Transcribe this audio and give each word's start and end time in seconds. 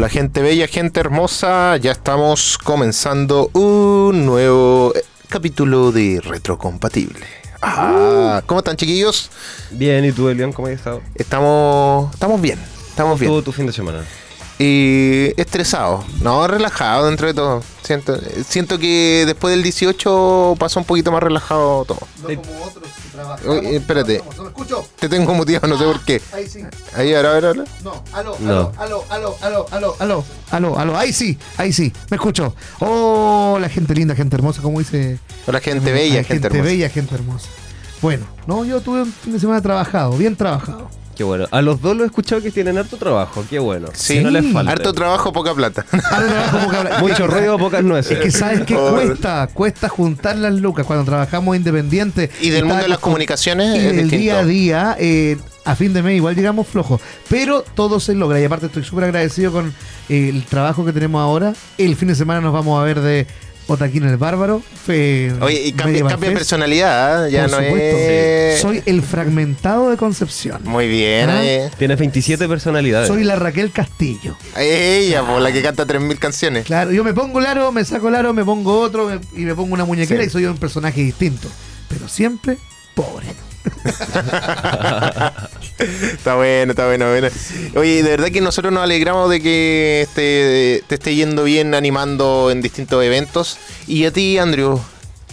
Hola 0.00 0.08
gente 0.08 0.40
bella, 0.40 0.66
gente 0.66 0.98
hermosa, 0.98 1.76
ya 1.76 1.92
estamos 1.92 2.56
comenzando 2.56 3.50
un 3.52 4.24
nuevo 4.24 4.94
eh, 4.96 5.04
capítulo 5.28 5.92
de 5.92 6.22
Retrocompatible. 6.24 7.26
Ah, 7.60 8.42
¿Cómo 8.46 8.60
están 8.60 8.78
chiquillos? 8.78 9.28
Bien, 9.70 10.02
¿y 10.06 10.12
tú, 10.12 10.30
Elian, 10.30 10.54
cómo 10.54 10.68
has 10.68 10.72
estado? 10.72 11.02
Estamos, 11.14 12.14
estamos 12.14 12.40
bien, 12.40 12.58
estamos 12.88 13.20
bien. 13.20 13.30
Todo 13.30 13.42
tu 13.42 13.52
fin 13.52 13.66
de 13.66 13.74
semana. 13.74 14.02
Y 14.58 15.38
estresado, 15.38 16.02
no, 16.22 16.46
relajado 16.46 17.04
dentro 17.04 17.26
de 17.26 17.34
todo. 17.34 17.62
Siento, 17.82 18.18
siento 18.48 18.78
que 18.78 19.24
después 19.26 19.52
del 19.54 19.62
18 19.62 20.54
pasó 20.58 20.80
un 20.80 20.86
poquito 20.86 21.12
más 21.12 21.22
relajado 21.22 21.84
todo. 21.84 22.08
No 22.22 22.42
como 22.42 22.64
otros. 22.64 22.89
Oye, 23.46 23.76
espérate. 23.76 24.22
¿No 24.36 24.42
me 24.42 24.48
escucho? 24.48 24.84
Te 24.98 25.08
tengo 25.08 25.34
muteado, 25.34 25.66
no 25.68 25.78
sé 25.78 25.84
por 25.84 26.00
qué. 26.04 26.20
Ahí 26.32 26.48
sí. 26.48 26.60
Ahí, 26.94 27.14
ahora, 27.14 27.34
ahora, 27.34 27.48
ahora. 27.48 27.64
No, 27.84 28.04
aló, 28.12 28.36
No. 28.40 28.72
aló, 28.78 29.04
aló, 29.08 29.08
aló, 29.10 29.36
aló, 29.40 29.66
aló, 29.70 29.96
aló, 30.00 30.24
aló, 30.50 30.78
aló, 30.78 30.98
ahí 30.98 31.12
sí, 31.12 31.38
ahí 31.56 31.72
sí, 31.72 31.92
me 32.10 32.16
escucho. 32.16 32.54
Oh, 32.80 33.58
la 33.60 33.68
gente 33.68 33.94
linda, 33.94 34.14
gente 34.14 34.36
hermosa, 34.36 34.62
como 34.62 34.78
dice. 34.78 35.18
Hola 35.46 35.60
gente 35.60 35.92
bella, 35.92 36.22
gente, 36.24 36.46
hermosa. 36.46 36.64
bella, 36.64 36.88
gente 36.88 37.14
hermosa. 37.14 37.48
Bueno, 38.02 38.24
no, 38.46 38.64
yo 38.64 38.80
tuve 38.80 39.02
un 39.02 39.12
fin 39.12 39.32
de 39.34 39.40
semana 39.40 39.60
trabajado, 39.60 40.12
bien 40.16 40.34
trabajado. 40.36 40.88
Qué 41.20 41.24
bueno. 41.24 41.46
A 41.50 41.60
los 41.60 41.82
dos 41.82 41.94
lo 41.94 42.02
he 42.02 42.06
escuchado 42.06 42.40
que 42.40 42.50
tienen 42.50 42.78
harto 42.78 42.96
trabajo. 42.96 43.44
Qué 43.50 43.58
bueno. 43.58 43.88
Sí, 43.92 44.14
Que 44.14 44.20
no 44.22 44.30
les 44.30 44.50
falta. 44.54 44.72
harto 44.72 44.94
trabajo, 44.94 45.34
poca 45.34 45.52
plata. 45.54 45.82
Trabajo 45.90 46.98
Mucho 47.06 47.26
ruido, 47.26 47.58
pocas 47.58 47.84
nueces. 47.84 48.12
Es 48.12 48.18
que 48.20 48.30
sabes 48.30 48.62
que 48.62 48.74
Oh. 48.80 48.92
cuesta, 48.94 49.46
cuesta 49.52 49.90
juntar 49.90 50.38
las 50.38 50.54
lucas 50.54 50.86
cuando 50.86 51.04
trabajamos 51.04 51.54
independientes. 51.54 52.30
Y 52.40 52.48
del 52.48 52.64
mundo 52.64 52.84
de 52.84 52.88
las 52.88 53.00
comunicaciones 53.00 53.76
Y 53.76 53.80
del 53.96 54.08
día 54.08 54.38
a 54.38 54.44
día, 54.46 54.96
eh, 54.98 55.36
a 55.66 55.76
fin 55.76 55.92
de 55.92 56.02
mes 56.02 56.16
igual 56.16 56.34
llegamos 56.36 56.66
flojos. 56.66 57.02
Pero 57.28 57.64
todo 57.74 58.00
se 58.00 58.14
logra. 58.14 58.40
Y 58.40 58.44
aparte 58.44 58.64
estoy 58.64 58.82
súper 58.82 59.04
agradecido 59.04 59.52
con 59.52 59.74
eh, 60.08 60.30
el 60.30 60.42
trabajo 60.46 60.86
que 60.86 60.94
tenemos 60.94 61.20
ahora. 61.20 61.52
El 61.76 61.96
fin 61.96 62.08
de 62.08 62.14
semana 62.14 62.40
nos 62.40 62.54
vamos 62.54 62.80
a 62.80 62.84
ver 62.84 62.98
de 63.02 63.26
Otaquín 63.72 64.04
el 64.04 64.16
Bárbaro. 64.16 64.60
fe- 64.84 65.32
Oye, 65.40 65.62
y 65.66 65.72
cambia, 65.72 66.04
cambia 66.06 66.32
personalidad, 66.32 67.28
¿eh? 67.28 67.30
ya 67.30 67.42
Por 67.42 67.50
no 67.52 67.56
supuesto. 67.58 67.98
es... 67.98 68.60
Soy 68.60 68.82
el 68.86 69.00
fragmentado 69.02 69.90
de 69.90 69.96
Concepción. 69.96 70.60
Muy 70.64 70.88
bien, 70.88 71.30
¿Ah? 71.30 71.44
eh. 71.44 71.70
Tienes 71.78 71.96
27 71.98 72.48
personalidades. 72.48 73.06
Soy 73.06 73.22
la 73.22 73.36
Raquel 73.36 73.70
Castillo. 73.70 74.36
Ella, 74.58 75.22
por 75.24 75.40
la 75.40 75.52
que 75.52 75.62
canta 75.62 75.86
3.000 75.86 76.18
canciones. 76.18 76.66
Claro, 76.66 76.90
yo 76.90 77.04
me 77.04 77.14
pongo 77.14 77.38
el 77.38 77.46
aro, 77.46 77.70
me 77.70 77.84
saco 77.84 78.08
el 78.08 78.16
aro, 78.16 78.34
me 78.34 78.44
pongo 78.44 78.80
otro 78.80 79.06
me- 79.08 79.20
y 79.40 79.44
me 79.44 79.54
pongo 79.54 79.72
una 79.74 79.84
muñequera 79.84 80.22
Sí. 80.22 80.26
y 80.28 80.30
soy 80.30 80.44
un 80.46 80.58
personaje 80.58 81.00
distinto. 81.02 81.48
Pero 81.88 82.08
siempre 82.08 82.58
pobre. 82.94 83.26
Está 85.78 86.34
bueno, 86.34 86.72
está 86.72 86.86
bueno, 86.86 87.08
bueno. 87.10 87.28
Oye, 87.76 88.02
de 88.02 88.10
verdad 88.10 88.28
que 88.28 88.40
nosotros 88.40 88.72
nos 88.72 88.82
alegramos 88.82 89.30
de 89.30 89.40
que 89.40 90.06
te, 90.14 90.82
te 90.86 90.94
esté 90.96 91.14
yendo 91.14 91.44
bien 91.44 91.74
animando 91.74 92.50
en 92.50 92.60
distintos 92.62 93.02
eventos. 93.02 93.58
Y 93.86 94.04
a 94.04 94.12
ti, 94.12 94.36
Andrew, 94.38 94.78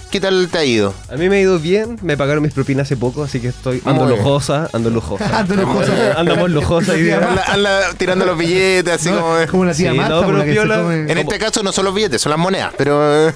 ¿qué 0.10 0.22
tal 0.22 0.48
te 0.50 0.58
ha 0.60 0.64
ido? 0.64 0.94
A 1.10 1.16
mí 1.18 1.28
me 1.28 1.38
ha 1.38 1.42
ido 1.42 1.60
bien. 1.60 1.98
Me 2.02 2.16
pagaron 2.16 2.42
mis 2.44 2.54
propinas 2.54 2.84
hace 2.88 2.96
poco, 2.96 3.24
así 3.24 3.42
que 3.42 3.50
estoy. 3.50 3.82
Ando 3.86 4.04
Muy 4.06 4.14
bien. 4.14 4.24
lujosa, 4.24 4.70
ando 4.72 4.90
lujosa. 4.90 5.26
Ando 5.40 5.56
lujosa. 5.56 6.14
Andamos 6.18 6.50
lujosa 6.50 6.94
día. 6.94 7.18
Anda, 7.30 7.44
anda 7.48 7.94
tirando 7.98 8.26
los 8.26 8.38
billetes, 8.38 8.94
así 8.94 9.10
¿no? 9.10 9.20
como... 9.22 9.36
Como 9.52 9.66
la 9.66 9.74
tía 9.74 9.92
Sí, 9.92 9.98
Marta, 9.98 10.16
no, 10.16 10.22
pero 10.26 10.38
la 10.38 10.44
que 10.46 10.50
se 10.52 10.56
piola. 10.56 10.78
come- 10.82 11.12
En 11.12 11.18
este 11.18 11.38
caso 11.40 11.62
no 11.62 11.72
son 11.74 11.86
los 11.86 11.94
billetes, 11.94 12.22
son 12.22 12.30
las 12.30 12.40
monedas, 12.40 12.74
pero. 12.78 13.32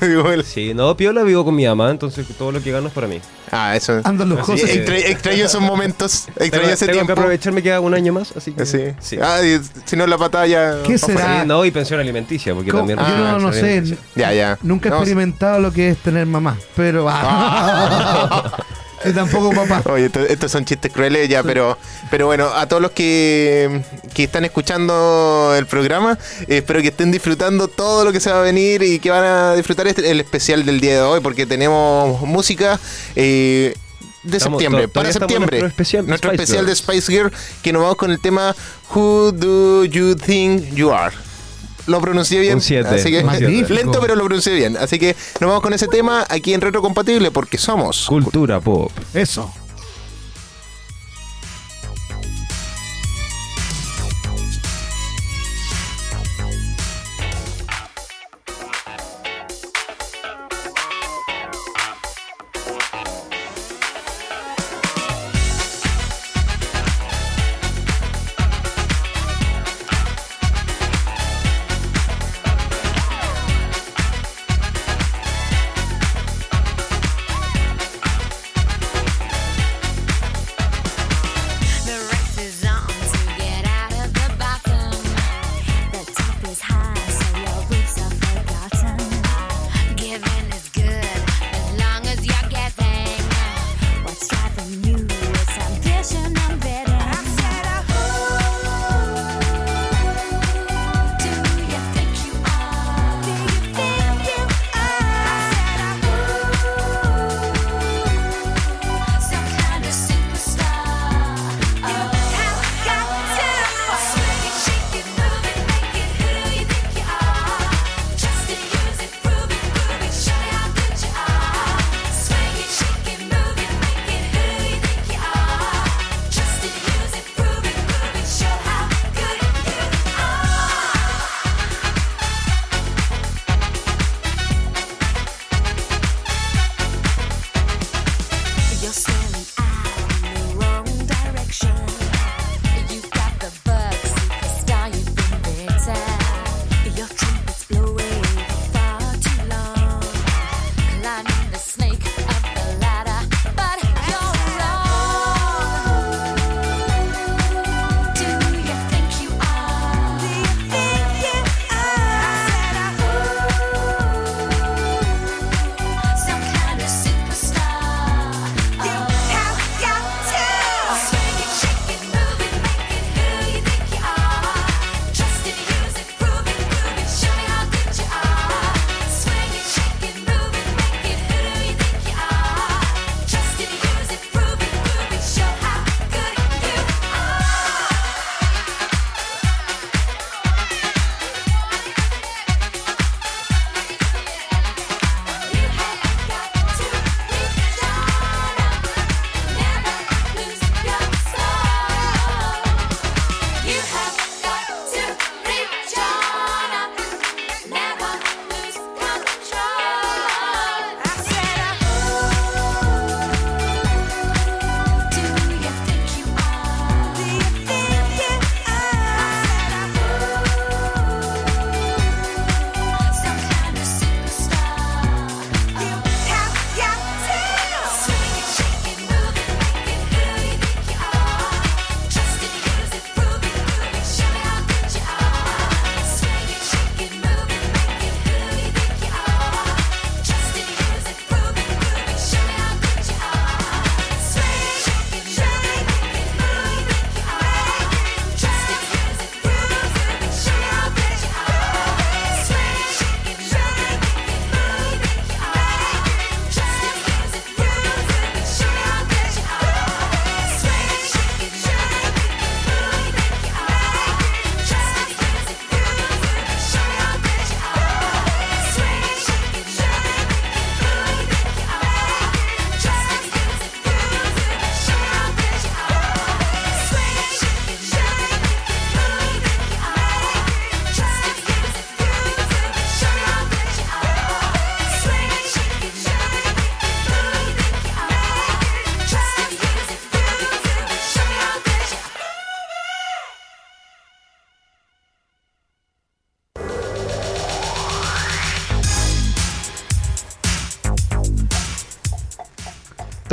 Sí, 0.45 0.73
no, 0.73 0.95
Piola 0.95 1.23
vivo 1.23 1.43
con 1.43 1.55
mi 1.55 1.65
mamá, 1.65 1.91
entonces 1.91 2.25
todo 2.37 2.51
lo 2.53 2.61
que 2.63 2.71
gano 2.71 2.87
es 2.87 2.93
para 2.93 3.07
mí. 3.07 3.19
Ah, 3.51 3.75
eso. 3.75 4.01
Así 4.03 4.53
es. 4.53 4.75
Extra- 4.77 4.97
extraño 4.97 5.45
esos 5.45 5.61
momentos, 5.61 6.27
extraño 6.37 6.49
Tengo, 6.51 6.67
ese 6.73 6.85
tengo 6.85 6.91
tiempo. 6.99 7.07
que 7.07 7.19
aprovechar, 7.19 7.53
me 7.53 7.61
queda 7.61 7.79
un 7.81 7.93
año 7.93 8.13
más, 8.13 8.33
así 8.35 8.53
que. 8.53 8.65
Sí. 8.65 8.79
sí. 8.99 9.17
Ah, 9.21 9.41
y 9.43 9.59
si 9.85 9.95
no 9.97 10.07
la 10.07 10.15
batalla. 10.17 10.83
¿Qué 10.83 10.97
será? 10.97 11.41
Sí, 11.41 11.47
no, 11.47 11.65
y 11.65 11.71
pensión 11.71 11.99
alimenticia, 11.99 12.53
porque 12.55 12.71
¿Cómo? 12.71 12.87
también. 12.87 12.99
Yo 12.99 13.17
no, 13.17 13.27
Ah, 13.35 13.37
no 13.39 13.51
sé. 13.53 13.83
Ya, 14.15 14.31
ya. 14.33 14.57
Nunca 14.61 14.87
he 14.87 14.91
No, 14.91 14.97
experimentado 14.97 15.59
lo 15.59 15.71
que 15.73 15.89
es 15.89 15.97
tener 15.97 16.25
mamá, 16.25 16.57
pero 16.75 17.07
ah. 17.09 18.51
tampoco 19.15 19.51
papá. 19.51 19.81
Oye, 19.91 20.05
esto- 20.05 20.19
estos 20.25 20.51
son 20.51 20.65
chistes 20.65 20.91
crueles 20.91 21.27
ya, 21.29 21.43
pero, 21.43 21.77
pero 22.09 22.25
bueno, 22.27 22.47
a 22.47 22.67
todos 22.67 22.81
los 22.81 22.91
que, 22.91 23.81
que 24.13 24.23
están 24.25 24.45
escuchando 24.45 25.53
el 25.57 25.65
programa, 25.65 26.17
eh, 26.47 26.57
espero 26.57 26.81
que 26.81 26.89
estén 26.89 27.11
disfrutando 27.11 27.67
todo 27.67 28.05
lo 28.05 28.11
que 28.11 28.19
se 28.19 28.31
va 28.31 28.39
a 28.39 28.43
venir 28.43 28.81
y 28.83 28.99
que 28.99 29.09
van 29.09 29.23
a 29.23 29.55
disfrutar 29.55 29.87
este- 29.87 30.09
el 30.09 30.19
especial 30.19 30.65
del 30.65 30.79
día 30.79 30.93
de 30.95 31.01
hoy, 31.01 31.19
porque 31.21 31.45
tenemos 31.45 32.21
música 32.21 32.79
eh, 33.15 33.73
de 34.23 34.37
Estamos- 34.37 34.59
septiembre, 34.61 34.87
para 34.87 35.11
septiembre. 35.11 35.59
nuestro 35.61 35.67
especial 35.67 36.03
de 36.05 36.09
nuestro 36.09 36.29
Spice 36.31 36.43
especial 36.43 36.65
de. 36.67 36.75
Spice 36.75 37.11
Girl, 37.11 37.31
que 37.63 37.73
nos 37.73 37.81
vamos 37.81 37.97
con 37.97 38.11
el 38.11 38.21
tema 38.21 38.55
Who 38.93 39.31
Do 39.31 39.85
You 39.85 40.15
Think 40.15 40.73
You 40.75 40.91
Are. 40.91 41.15
Lo 41.87 41.99
pronuncié 42.01 42.39
bien. 42.39 42.55
Un 42.55 42.61
siete, 42.61 42.89
así 42.89 43.11
que 43.11 43.23
lento, 43.69 43.99
pero 44.01 44.15
lo 44.15 44.23
pronuncié 44.25 44.53
bien. 44.53 44.77
Así 44.77 44.99
que 44.99 45.15
nos 45.39 45.47
vamos 45.47 45.61
con 45.61 45.73
ese 45.73 45.87
tema 45.87 46.25
aquí 46.29 46.53
en 46.53 46.61
Retro 46.61 46.81
Compatible 46.81 47.31
porque 47.31 47.57
somos 47.57 48.05
Cultura 48.07 48.59
pop. 48.59 48.91
Eso. 49.13 49.51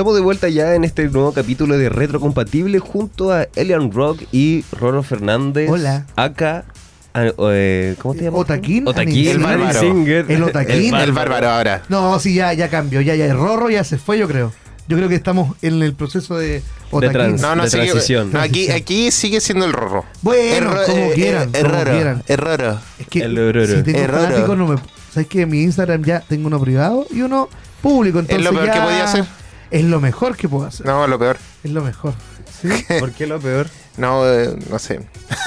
Estamos 0.08 0.20
de 0.20 0.24
vuelta 0.24 0.48
ya 0.48 0.74
en 0.74 0.84
este 0.84 1.06
nuevo 1.10 1.32
capítulo 1.34 1.76
de 1.76 1.90
Retrocompatible 1.90 2.78
junto 2.78 3.30
a 3.30 3.46
Elian 3.56 3.92
Rock 3.92 4.22
y 4.32 4.64
Roro 4.72 5.02
Fernández. 5.02 5.68
Hola. 5.68 6.06
Acá. 6.16 6.64
ah, 7.12 7.26
eh, 7.50 7.94
¿Cómo 8.00 8.14
te 8.14 8.24
llamas? 8.24 8.40
Otaquín, 8.40 8.88
Otaquín, 8.88 9.28
El 9.28 9.38
bárbaro. 9.40 9.78
Singer. 9.78 10.24
El 10.30 10.42
Otaquín. 10.44 10.94
El 10.94 11.12
bárbaro 11.12 11.50
ahora. 11.50 11.82
No, 11.90 12.18
sí, 12.20 12.32
ya, 12.32 12.54
ya 12.54 12.70
cambió. 12.70 13.02
Ya, 13.02 13.16
ya. 13.16 13.26
El 13.26 13.36
Rorro 13.36 13.68
ya 13.68 13.84
se 13.84 13.98
fue, 13.98 14.16
yo 14.18 14.26
creo. 14.26 14.50
Yo 14.88 14.96
creo 14.96 15.10
que 15.10 15.14
estamos 15.14 15.54
en 15.60 15.82
el 15.82 15.92
proceso 15.92 16.38
de 16.38 16.62
Otaquín. 16.90 17.12
trans- 17.12 17.42
No, 17.42 17.54
no, 17.54 17.64
de 17.64 17.68
sigue- 17.70 17.84
transición. 17.88 18.32
no, 18.32 18.40
aquí, 18.40 18.70
aquí 18.70 19.10
sigue 19.10 19.42
siendo 19.42 19.66
el 19.66 19.74
rorro. 19.74 20.06
Bueno, 20.22 20.70
como 20.86 20.96
eh, 21.04 21.12
quieran, 21.14 21.48
eh, 21.50 21.58
Es 21.58 21.62
como 21.64 21.74
raro. 21.74 21.92
quieran. 21.92 22.22
Es 22.26 22.40
raro. 22.40 22.80
Es 22.98 23.06
que 23.08 23.18
El 23.24 23.36
Rorro. 23.36 23.66
si 23.66 23.82
tengo 23.82 23.98
Es 23.98 24.06
raro. 24.08 24.24
fanáticos, 24.24 24.56
no 24.56 24.68
me. 24.68 24.76
¿Sabes 25.12 25.28
que 25.28 25.42
En 25.42 25.50
mi 25.50 25.60
Instagram 25.64 26.02
ya 26.02 26.20
tengo 26.20 26.46
uno 26.46 26.58
privado 26.58 27.04
y 27.10 27.20
uno 27.20 27.50
público. 27.82 28.20
Entonces 28.20 28.42
lo 28.42 28.52
peor 28.52 28.64
ya 28.68 28.72
que 28.72 28.80
podía 28.80 29.04
hacer? 29.04 29.24
Es 29.70 29.84
lo 29.84 30.00
mejor 30.00 30.36
que 30.36 30.48
puedo 30.48 30.66
hacer. 30.66 30.86
No, 30.86 31.06
lo 31.06 31.18
peor. 31.18 31.38
Es 31.64 31.70
lo 31.70 31.82
mejor. 31.82 32.14
¿sí? 32.62 32.68
¿Por 33.00 33.12
qué 33.12 33.26
lo 33.26 33.38
peor? 33.40 33.68
No, 33.96 34.24
eh, 34.26 34.56
no 34.70 34.78
sé. 34.78 35.00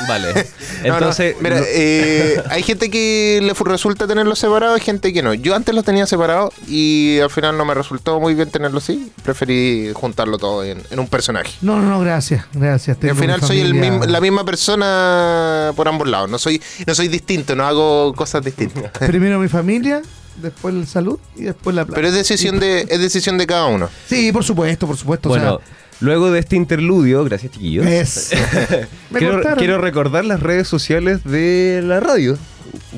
Vale. 0.07 0.33
No, 0.81 0.87
no, 0.87 0.95
Entonces, 0.95 1.35
mira, 1.39 1.59
eh, 1.63 2.41
hay 2.49 2.63
gente 2.63 2.89
que 2.89 3.39
le 3.43 3.53
resulta 3.53 4.07
tenerlos 4.07 4.39
separados 4.39 4.79
y 4.79 4.83
gente 4.83 5.13
que 5.13 5.21
no. 5.21 5.31
Yo 5.35 5.55
antes 5.55 5.75
los 5.75 5.85
tenía 5.85 6.07
separados 6.07 6.55
y 6.67 7.19
al 7.19 7.29
final 7.29 7.55
no 7.55 7.65
me 7.65 7.75
resultó 7.75 8.19
muy 8.19 8.33
bien 8.33 8.49
tenerlos 8.49 8.83
así. 8.85 9.11
Preferí 9.23 9.91
juntarlo 9.93 10.39
todo 10.39 10.63
en, 10.63 10.81
en 10.89 10.99
un 10.99 11.07
personaje. 11.07 11.51
No, 11.61 11.79
no, 11.79 11.87
no, 11.87 11.99
gracias. 11.99 12.45
Gracias. 12.53 12.97
Y 13.03 13.09
al 13.09 13.15
final 13.15 13.41
soy 13.43 13.59
el 13.61 13.75
mismo- 13.75 14.05
la 14.05 14.19
misma 14.19 14.43
persona 14.43 15.71
por 15.75 15.87
ambos 15.87 16.07
lados. 16.07 16.31
No 16.31 16.39
soy, 16.39 16.59
no 16.87 16.95
soy 16.95 17.07
distinto, 17.09 17.55
no 17.55 17.65
hago 17.67 18.13
cosas 18.15 18.43
distintas. 18.43 18.91
Primero 18.99 19.37
mi 19.39 19.47
familia, 19.47 20.01
después 20.41 20.73
la 20.73 20.85
salud 20.85 21.19
y 21.35 21.43
después 21.43 21.75
la 21.75 21.85
plata. 21.85 21.95
Pero 21.95 22.07
es 22.09 22.13
decisión 22.13 22.59
de, 22.59 22.81
es 22.89 22.99
decisión 22.99 23.37
de 23.37 23.47
cada 23.47 23.65
uno. 23.67 23.89
Sí, 24.07 24.31
por 24.31 24.43
supuesto, 24.43 24.87
por 24.87 24.97
supuesto. 24.97 25.29
o 25.29 25.31
bueno, 25.31 25.61
luego 25.99 26.31
de 26.31 26.39
este 26.39 26.55
interludio, 26.55 27.23
gracias 27.23 27.51
chiquillos. 27.53 27.85
es. 27.85 28.31
Quiero, 29.13 29.41
quiero 29.57 29.77
recordar 29.79 30.25
las 30.25 30.39
redes 30.41 30.67
sociales 30.67 31.23
de 31.23 31.81
la 31.83 31.99
radio. 31.99 32.37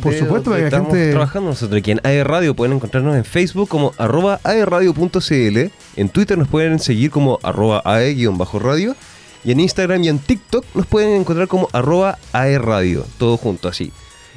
Por 0.01 0.13
De 0.13 0.19
supuesto, 0.19 0.49
donde 0.51 0.51
para 0.51 0.55
que 0.57 0.61
la 0.61 0.67
estamos 0.67 0.91
gente- 0.93 1.11
trabajando 1.11 1.49
nosotros 1.49 1.79
aquí 1.79 1.91
en 1.91 1.99
AE 2.03 2.23
Radio. 2.23 2.55
Pueden 2.55 2.75
encontrarnos 2.75 3.15
en 3.15 3.25
Facebook 3.25 3.67
como 3.69 3.93
arroba 3.97 4.39
aeradio.cl. 4.43 5.57
En 5.95 6.09
Twitter 6.09 6.37
nos 6.37 6.47
pueden 6.47 6.79
seguir 6.79 7.09
como 7.11 7.39
arroba 7.43 7.81
ae-radio. 7.85 8.95
Y 9.43 9.51
en 9.51 9.59
Instagram 9.59 10.03
y 10.03 10.09
en 10.09 10.19
TikTok 10.19 10.63
nos 10.75 10.85
pueden 10.85 11.19
encontrar 11.19 11.47
como 11.47 11.67
arroba 11.73 12.17
aeradio. 12.31 13.05
Todo 13.17 13.35
junto 13.37 13.67
así. 13.67 13.91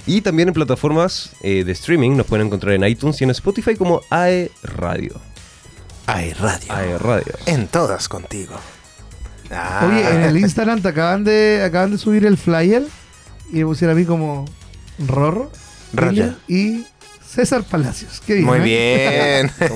Y 0.07 0.21
también 0.21 0.49
en 0.49 0.55
plataformas 0.55 1.33
eh, 1.43 1.65
de 1.65 1.73
streaming 1.73 2.17
nos 2.17 2.27
pueden 2.27 2.47
encontrar 2.47 2.75
en 2.75 2.85
iTunes 2.85 3.21
y 3.21 3.25
en 3.25 3.31
Spotify 3.31 3.75
como 3.75 4.03
AE 4.11 4.51
Radio. 4.63 5.21
Hay 6.07 6.33
radio. 6.35 6.73
AE 6.73 6.99
Radio. 6.99 7.35
En 7.47 7.67
todas 7.67 8.09
contigo. 8.09 8.55
Ah. 9.51 9.89
Oye, 9.89 10.09
en 10.09 10.23
el 10.23 10.37
Instagram 10.39 10.83
te 10.83 10.89
acaban 10.89 11.25
de, 11.25 11.63
acaban 11.65 11.91
de 11.91 11.99
subir 11.99 12.25
el 12.27 12.37
flyer 12.37 12.85
y 13.51 13.57
me 13.57 13.65
pusieron 13.65 13.97
a 13.97 14.01
mí 14.01 14.05
como 14.05 14.45
Rorro, 14.99 15.51
Raya. 15.93 16.37
Y 16.49 16.87
César 17.27 17.65
Palacios. 17.65 18.23
Qué 18.27 18.35
bien, 18.35 18.47
Muy 18.47 18.59
¿eh? 18.59 19.51
bien. 19.59 19.71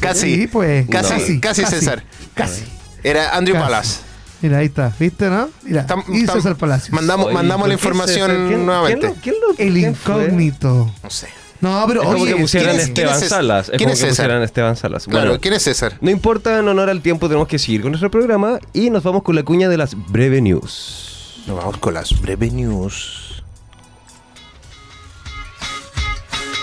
Casi. 0.00 0.34
Sí, 0.34 0.46
pues. 0.46 0.86
Casi, 0.88 1.40
casi 1.40 1.64
César. 1.64 2.02
Casi. 2.34 2.64
Era 3.02 3.36
Andrew 3.36 3.56
Casi. 3.56 4.00
Mira, 4.40 4.58
ahí 4.58 4.66
está. 4.66 4.92
¿Viste, 4.98 5.28
no? 5.28 5.48
Mira. 5.64 5.86
Tam- 5.86 6.04
y 6.08 6.26
César 6.26 6.56
Palacios. 6.56 6.92
Mandamos, 6.92 7.26
Oye, 7.26 7.34
mandamos 7.34 7.62
¿por 7.62 7.68
la 7.68 7.74
información 7.74 8.30
César? 8.30 8.46
¿Quién- 8.48 8.66
nuevamente. 8.66 9.14
quién 9.22 9.34
lo- 9.40 9.54
quién 9.54 9.66
lo- 9.68 9.72
el 9.74 9.80
quién 9.80 9.94
fue? 9.96 10.14
incógnito. 10.24 10.94
No 11.02 11.10
sé. 11.10 11.28
No, 11.60 11.84
pero 11.88 12.02
Es 12.02 12.06
como 12.06 12.22
oye, 12.22 12.34
que 12.34 12.40
pusieran 12.40 12.68
¿quién 12.76 12.80
es- 12.80 12.84
quién 12.94 12.96
Esteban 13.08 13.22
es- 13.24 13.28
Salas. 13.28 13.64
Es 13.64 13.70
quién 13.70 13.80
como 13.80 13.92
es 13.94 13.98
que 13.98 14.06
César? 14.10 14.26
pusieran 14.26 14.42
Esteban 14.44 14.76
Salas. 14.76 15.04
Claro, 15.06 15.40
¿quién 15.40 15.54
es 15.54 15.62
César? 15.64 15.98
no 16.00 16.08
importa, 16.10 16.56
en 16.56 16.68
honor 16.68 16.88
al 16.88 17.02
tiempo 17.02 17.26
tenemos 17.26 17.48
que 17.48 17.58
seguir 17.58 17.82
con 17.82 17.90
nuestro 17.90 18.12
programa 18.12 18.60
y 18.72 18.90
nos 18.90 19.02
vamos 19.02 19.24
con 19.24 19.34
la 19.34 19.42
cuña 19.42 19.68
de 19.68 19.76
las 19.76 19.96
breve 19.96 20.40
news. 20.40 21.42
Nos 21.48 21.56
vamos 21.56 21.78
con 21.78 21.94
las 21.94 22.20
breve 22.20 22.48
news. 22.50 23.42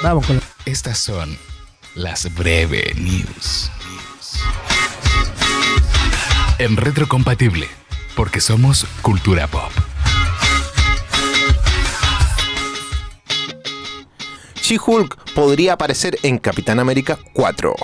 vamos 0.01 0.25
con 0.27 0.38
la- 0.38 0.44
Estas 0.65 0.98
son 0.98 1.38
las 1.96 2.34
breve 2.36 2.94
news. 2.96 3.70
En 6.58 6.78
retrocompatible, 6.78 7.68
porque 8.16 8.40
somos 8.40 8.86
cultura 9.02 9.46
pop. 9.46 9.72
She-Hulk 14.62 15.34
podría 15.34 15.74
aparecer 15.74 16.18
en 16.24 16.38
Capitán 16.38 16.80
América 16.80 17.20
4. 17.34 17.76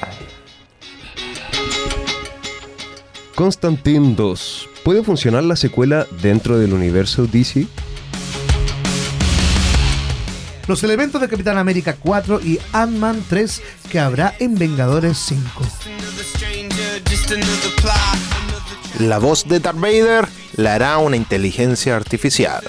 Constantine 3.35 4.15
2. 4.15 4.69
¿Puede 4.85 5.03
funcionar 5.03 5.43
la 5.43 5.57
secuela 5.57 6.07
dentro 6.21 6.57
del 6.57 6.73
universo 6.73 7.27
DC? 7.27 7.67
los 10.67 10.83
elementos 10.85 11.19
de 11.19 11.27
Capitán 11.27 11.57
América 11.57 11.97
4 11.99 12.39
y 12.39 12.57
Ant-Man 12.71 13.25
3 13.27 13.61
que 13.91 13.99
habrá 13.99 14.33
en 14.39 14.55
Vengadores 14.55 15.17
5. 15.17 15.65
La 18.99 19.17
voz 19.19 19.47
de 19.47 19.59
Darth 19.59 19.79
Vader 19.79 20.27
la 20.57 20.75
hará 20.75 20.97
una 20.97 21.15
inteligencia 21.15 21.95
artificial. 21.95 22.61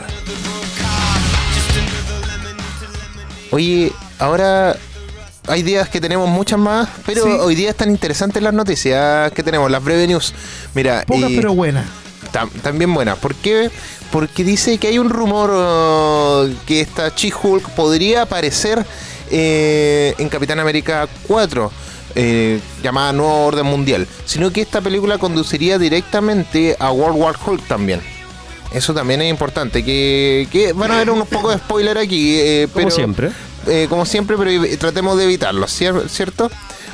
Oye, 3.51 3.93
ahora 4.19 4.77
hay 5.47 5.63
días 5.63 5.89
que 5.89 6.01
tenemos 6.01 6.29
muchas 6.29 6.59
más, 6.59 6.89
pero 7.05 7.25
Sí. 7.25 7.31
hoy 7.41 7.55
día 7.55 7.71
están 7.71 7.91
interesantes 7.91 8.43
las 8.43 8.55
noticias 8.55 9.31
que 9.33 9.43
tenemos, 9.43 9.71
las 9.71 9.83
breve 9.85 10.07
news. 10.07 10.33
Mira, 10.75 11.05
Pocas 11.07 11.31
y- 11.31 11.37
pero 11.37 11.55
buenas. 11.55 11.85
Tam- 12.33 12.51
también 12.63 12.95
buena. 12.95 13.15
¿Por 13.17 13.35
qué? 13.35 13.71
Porque 14.11 14.45
dice 14.45 14.79
que 14.79 14.89
hay 14.89 14.99
un 14.99 15.11
rumor 15.11 15.51
uh, 15.51 16.55
que 16.67 16.81
esta 16.81 17.09
She-Hulk 17.15 17.71
podría 17.71 18.23
aparecer 18.23 18.87
eh, 19.31 20.15
en 20.19 20.29
Capitán 20.29 20.61
América 20.61 21.09
4, 21.27 21.71
eh, 22.15 22.61
llamada 22.83 23.13
Nuevo 23.13 23.45
Orden 23.47 23.67
Mundial. 23.67 24.07
Sino 24.25 24.51
que 24.53 24.61
esta 24.63 24.81
película 24.81 25.19
conduciría 25.19 25.79
directamente 25.79 26.77
a 26.79 26.91
World 26.93 27.19
War 27.21 27.37
Hulk 27.45 27.67
también. 27.67 28.01
Eso 28.73 28.95
también 28.95 29.21
es 29.23 29.31
importante. 29.31 29.85
Que, 29.85 30.49
que 30.51 30.73
van 30.73 30.91
a 30.91 30.97
haber 30.97 31.11
unos 31.11 31.29
pocos 31.29 31.53
de 31.55 31.59
spoiler 31.59 31.99
aquí. 31.99 32.37
eh, 32.39 32.69
Como 32.73 32.85
pero, 32.87 32.91
siempre. 32.97 33.31
eh, 33.67 33.87
como 33.89 34.07
siempre, 34.07 34.37
pero 34.39 34.51
tratemos 34.79 35.17
de 35.19 35.25
evitarlo, 35.25 35.67
cier- 35.67 36.09
¿cierto? 36.09 36.51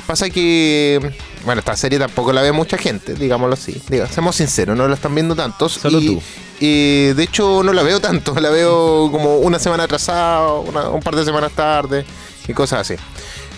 Pasa 0.07 0.27
que, 0.31 0.99
bueno, 1.45 1.59
esta 1.59 1.75
serie 1.77 1.99
tampoco 1.99 2.33
la 2.33 2.41
ve 2.41 2.51
mucha 2.51 2.77
gente, 2.79 3.13
digámoslo 3.13 3.53
así. 3.53 3.79
Diga, 3.89 4.07
seamos 4.07 4.35
sinceros, 4.37 4.75
no 4.75 4.87
la 4.87 4.95
están 4.95 5.13
viendo 5.13 5.35
tantos. 5.35 5.73
Solo 5.73 5.99
y, 5.99 6.05
tú. 6.07 6.21
y, 6.59 7.13
de 7.13 7.23
hecho, 7.23 7.61
no 7.63 7.71
la 7.73 7.83
veo 7.83 7.99
tanto, 7.99 8.33
la 8.39 8.49
veo 8.49 9.09
como 9.11 9.37
una 9.37 9.59
semana 9.59 9.83
atrasada, 9.83 10.51
una- 10.53 10.89
un 10.89 10.99
par 11.01 11.15
de 11.15 11.23
semanas 11.25 11.51
tarde 11.51 12.05
y 12.47 12.53
cosas 12.53 12.79
así. 12.81 12.95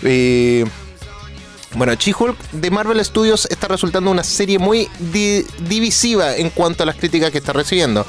Eh, 0.02 0.66
bueno, 1.74 1.94
She-Hulk 1.94 2.36
de 2.52 2.70
Marvel 2.70 3.04
Studios 3.04 3.46
está 3.50 3.68
resultando 3.68 4.10
una 4.10 4.24
serie 4.24 4.58
muy 4.58 4.88
di- 4.98 5.44
divisiva 5.60 6.36
en 6.36 6.50
cuanto 6.50 6.82
a 6.82 6.86
las 6.86 6.96
críticas 6.96 7.30
que 7.30 7.38
está 7.38 7.52
recibiendo. 7.52 8.06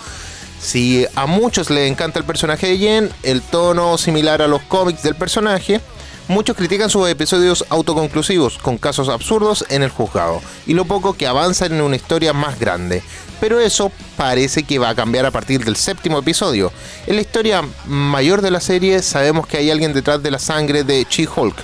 Si 0.62 1.05
a 1.15 1.25
muchos 1.25 1.70
les 1.70 1.89
encanta 1.91 2.20
el 2.20 2.25
personaje 2.25 2.67
de 2.67 2.77
Jen, 2.77 3.10
el 3.24 3.41
tono 3.41 3.98
similar 3.98 4.41
a 4.41 4.48
los 4.48 4.62
cómics 4.63 5.03
del 5.03 5.15
personaje, 5.15 5.82
muchos 6.29 6.55
critican 6.55 6.89
sus 6.89 7.10
episodios 7.10 7.65
autoconclusivos, 7.70 8.58
con 8.60 8.77
casos 8.77 9.10
absurdos 9.10 9.65
en 9.70 9.84
el 9.84 9.89
juzgado, 9.89 10.41
y 10.65 10.74
lo 10.74 10.86
poco 10.86 11.13
que 11.13 11.27
avanzan 11.27 11.74
en 11.74 11.82
una 11.82 11.98
historia 11.98 12.32
más 12.32 12.60
grande. 12.60 13.03
Pero 13.41 13.60
eso 13.60 13.91
parece 14.15 14.63
que 14.63 14.79
va 14.79 14.89
a 14.89 14.96
cambiar 14.96 15.25
a 15.25 15.32
partir 15.32 15.65
del 15.65 15.75
séptimo 15.75 16.20
episodio. 16.20 16.72
En 17.08 17.15
la 17.17 17.22
historia 17.22 17.62
mayor 17.86 18.41
de 18.41 18.51
la 18.51 18.62
serie 18.62 19.01
sabemos 19.01 19.48
que 19.48 19.58
hay 19.58 19.70
alguien 19.70 19.93
detrás 19.93 20.24
de 20.24 20.32
la 20.32 20.39
sangre 20.39 20.86
de 20.86 21.05
She-Hulk, 21.10 21.55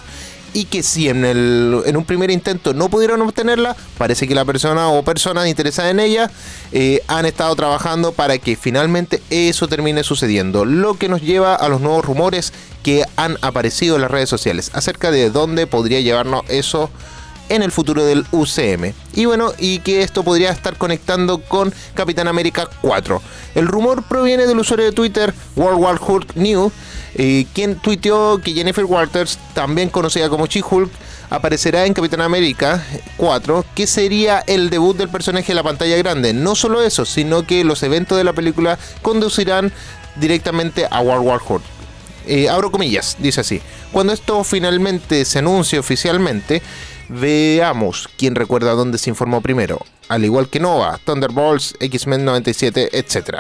y 0.54 0.66
que 0.66 0.84
si 0.84 1.10
en, 1.10 1.26
el, 1.26 1.82
en 1.86 1.98
un 1.98 2.06
primer 2.06 2.32
intento 2.32 2.74
no 2.74 2.90
pudieron 2.90 3.22
obtenerla, 3.22 3.76
parece 3.98 4.28
que 4.28 4.36
la 4.36 4.46
persona 4.46 4.90
o 4.90 5.04
personas 5.04 5.48
interesadas 5.48 5.92
en 5.92 6.00
ella 6.00 6.32
eh, 6.72 7.02
han 7.08 7.26
estado 7.26 7.56
trabajando 7.56 8.12
para 8.12 8.38
que 8.38 8.56
finalmente 8.56 9.22
eso 9.30 9.68
termine 9.68 10.04
sucediendo, 10.04 10.66
lo 10.66 10.96
que 10.96 11.10
nos 11.10 11.22
lleva 11.22 11.56
a 11.56 11.70
los 11.70 11.82
nuevos 11.82 12.06
rumores 12.06 12.54
que 12.84 13.04
han 13.16 13.38
aparecido 13.42 13.96
en 13.96 14.02
las 14.04 14.12
redes 14.12 14.30
sociales 14.30 14.72
acerca 14.74 15.12
de 15.12 15.30
dónde 15.30 15.68
podría 15.68 16.02
llevarnos 16.02 16.44
eso 16.48 16.90
en 17.50 17.64
el 17.64 17.72
futuro 17.72 18.06
del 18.06 18.26
UCM. 18.32 18.94
Y 19.14 19.26
bueno, 19.26 19.52
y 19.58 19.80
que 19.80 20.02
esto 20.02 20.24
podría 20.24 20.52
estar 20.52 20.78
conectando 20.78 21.42
con 21.42 21.74
Capitán 21.94 22.28
América 22.28 22.70
4. 22.82 23.22
El 23.56 23.68
rumor 23.68 24.04
proviene 24.04 24.48
del 24.48 24.60
usuario 24.60 24.86
de 24.86 24.92
Twitter 24.92 25.34
World 25.56 25.80
War 25.80 26.00
Hulk 26.00 26.36
New, 26.36 26.72
quien 27.54 27.76
tuiteó 27.82 28.40
que 28.40 28.54
Jennifer 28.54 28.86
Walters, 28.86 29.38
también 29.54 29.90
conocida 29.90 30.30
como 30.30 30.46
She-Hulk, 30.46 30.90
aparecerá 31.32 31.86
en 31.86 31.94
Capitán 31.94 32.22
América 32.22 32.84
4, 33.18 33.66
que 33.76 33.88
sería 33.88 34.44
el 34.48 34.70
debut 34.70 34.96
del 34.98 35.10
personaje 35.10 35.52
en 35.52 35.58
la 35.58 35.64
pantalla 35.64 35.98
grande. 35.98 36.34
No 36.34 36.56
solo 36.56 36.82
eso, 36.82 37.06
sino 37.06 37.46
que 37.46 37.64
los 37.64 37.84
eventos 37.84 38.18
de 38.18 38.24
la 38.24 38.34
película 38.34 38.80
conducirán 39.02 39.72
directamente 40.16 40.88
a 40.90 41.02
World 41.02 41.28
War 41.28 41.42
Hulk. 41.48 41.64
Eh, 42.30 42.48
abro 42.48 42.70
comillas, 42.70 43.18
dice 43.18 43.42
así. 43.42 43.60
Cuando 43.92 44.14
esto 44.14 44.44
finalmente 44.44 45.26
se 45.26 45.40
anuncie 45.40 45.80
oficialmente, 45.80 46.62
veamos 47.10 48.08
quién 48.18 48.36
recuerda 48.36 48.74
dónde 48.74 49.00
se 49.00 49.10
informó 49.10 49.42
primero. 49.42 49.80
Al 50.10 50.24
igual 50.24 50.48
que 50.48 50.60
Nova, 50.60 51.00
Thunderbolts, 51.04 51.74
X-Men 51.80 52.24
97, 52.26 52.98
etc. 53.00 53.40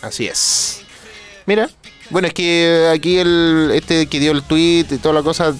Así 0.00 0.26
es. 0.26 0.80
Mira, 1.44 1.68
bueno, 2.08 2.28
es 2.28 2.34
que 2.34 2.90
aquí 2.90 3.18
el 3.18 3.72
este 3.74 4.06
que 4.06 4.18
dio 4.18 4.32
el 4.32 4.42
tweet 4.42 4.86
y 4.90 4.96
toda 4.96 5.16
la 5.16 5.22
cosa 5.22 5.54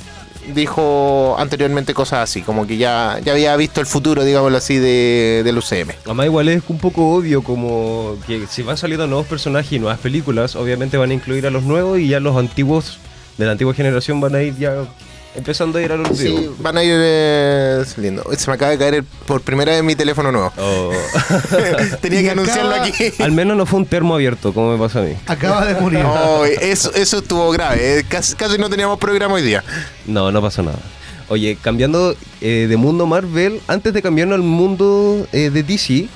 dijo 0.51 1.37
anteriormente 1.39 1.95
cosas 1.95 2.21
así, 2.21 2.43
como 2.43 2.67
que 2.67 2.77
ya, 2.77 3.19
ya 3.25 3.33
había 3.33 3.57
visto 3.57 3.81
el 3.81 3.87
futuro, 3.87 4.25
digámoslo 4.25 4.59
así, 4.59 4.79
de, 4.79 5.43
del 5.45 5.59
UCM. 5.59 5.91
Además 6.05 6.27
igual 6.27 6.49
es 6.49 6.63
un 6.69 6.79
poco 6.79 7.15
obvio 7.15 7.43
como 7.43 8.17
que 8.27 8.47
si 8.47 8.63
van 8.63 8.77
saliendo 8.77 9.07
nuevos 9.07 9.27
personajes 9.27 9.73
y 9.73 9.79
nuevas 9.79 9.99
películas, 9.99 10.57
obviamente 10.57 10.97
van 10.97 11.11
a 11.11 11.15
incluir 11.15 11.47
a 11.47 11.51
los 11.51 11.63
nuevos 11.63 11.99
y 11.99 12.09
ya 12.09 12.21
los 12.21 12.37
antiguos 12.37 12.99
de 13.39 13.47
la 13.47 13.53
antigua 13.53 13.75
generación 13.75 14.21
van 14.21 14.35
a 14.35 14.43
ir 14.43 14.57
ya 14.57 14.85
empezando 15.35 15.79
a 15.79 15.83
ir 15.83 15.93
al 15.93 16.01
olvido. 16.01 16.39
Sí, 16.39 16.51
van 16.59 16.77
a 16.79 16.85
ir 16.85 16.95
eh, 16.97 17.85
saliendo. 17.87 18.25
Se 18.37 18.51
me 18.51 18.55
acaba 18.55 18.71
de 18.73 18.79
caer 18.79 19.05
por 19.27 19.41
primera 19.43 19.73
vez 19.73 19.83
mi 19.83 19.95
teléfono 19.95 20.31
nuevo. 20.33 20.53
Oh. 20.59 20.93
Tenía 22.01 22.21
Y 22.21 22.25
que 22.25 22.31
anunciarlo 22.31 22.75
aquí. 22.75 22.93
Al 23.19 23.33
menos 23.33 23.57
no 23.57 23.67
fue 23.67 23.79
un 23.81 23.87
termo 23.87 24.15
abierto, 24.15 24.53
como 24.53 24.73
me 24.73 24.79
pasa 24.79 25.01
a 25.01 25.03
mí. 25.03 25.15
Acaba 25.27 25.65
de 25.67 25.81
morir. 25.81 26.01
No, 26.11 26.45
eso, 26.45 26.93
eso 26.95 27.19
estuvo 27.19 27.51
grave. 27.51 27.99
eh. 28.01 28.05
Casi, 28.09 28.35
casi 28.35 28.59
no 28.59 28.69
teníamos 28.69 28.99
programa 28.99 29.35
hoy 29.35 29.43
día. 29.43 29.63
No, 30.07 30.33
no 30.33 30.41
pasó 30.43 30.63
nada. 30.63 30.79
Oye, 31.29 31.57
cambiando 31.63 32.17
eh, 32.41 32.67
de 32.69 32.77
mundo 32.77 33.07
Marvel, 33.07 33.61
antes 33.69 33.93
de 33.93 34.03
cambiarnos 34.03 34.35
al 34.37 34.43
mundo 34.43 35.27
eh, 35.33 35.51
de 35.51 35.63
DC, 35.63 36.09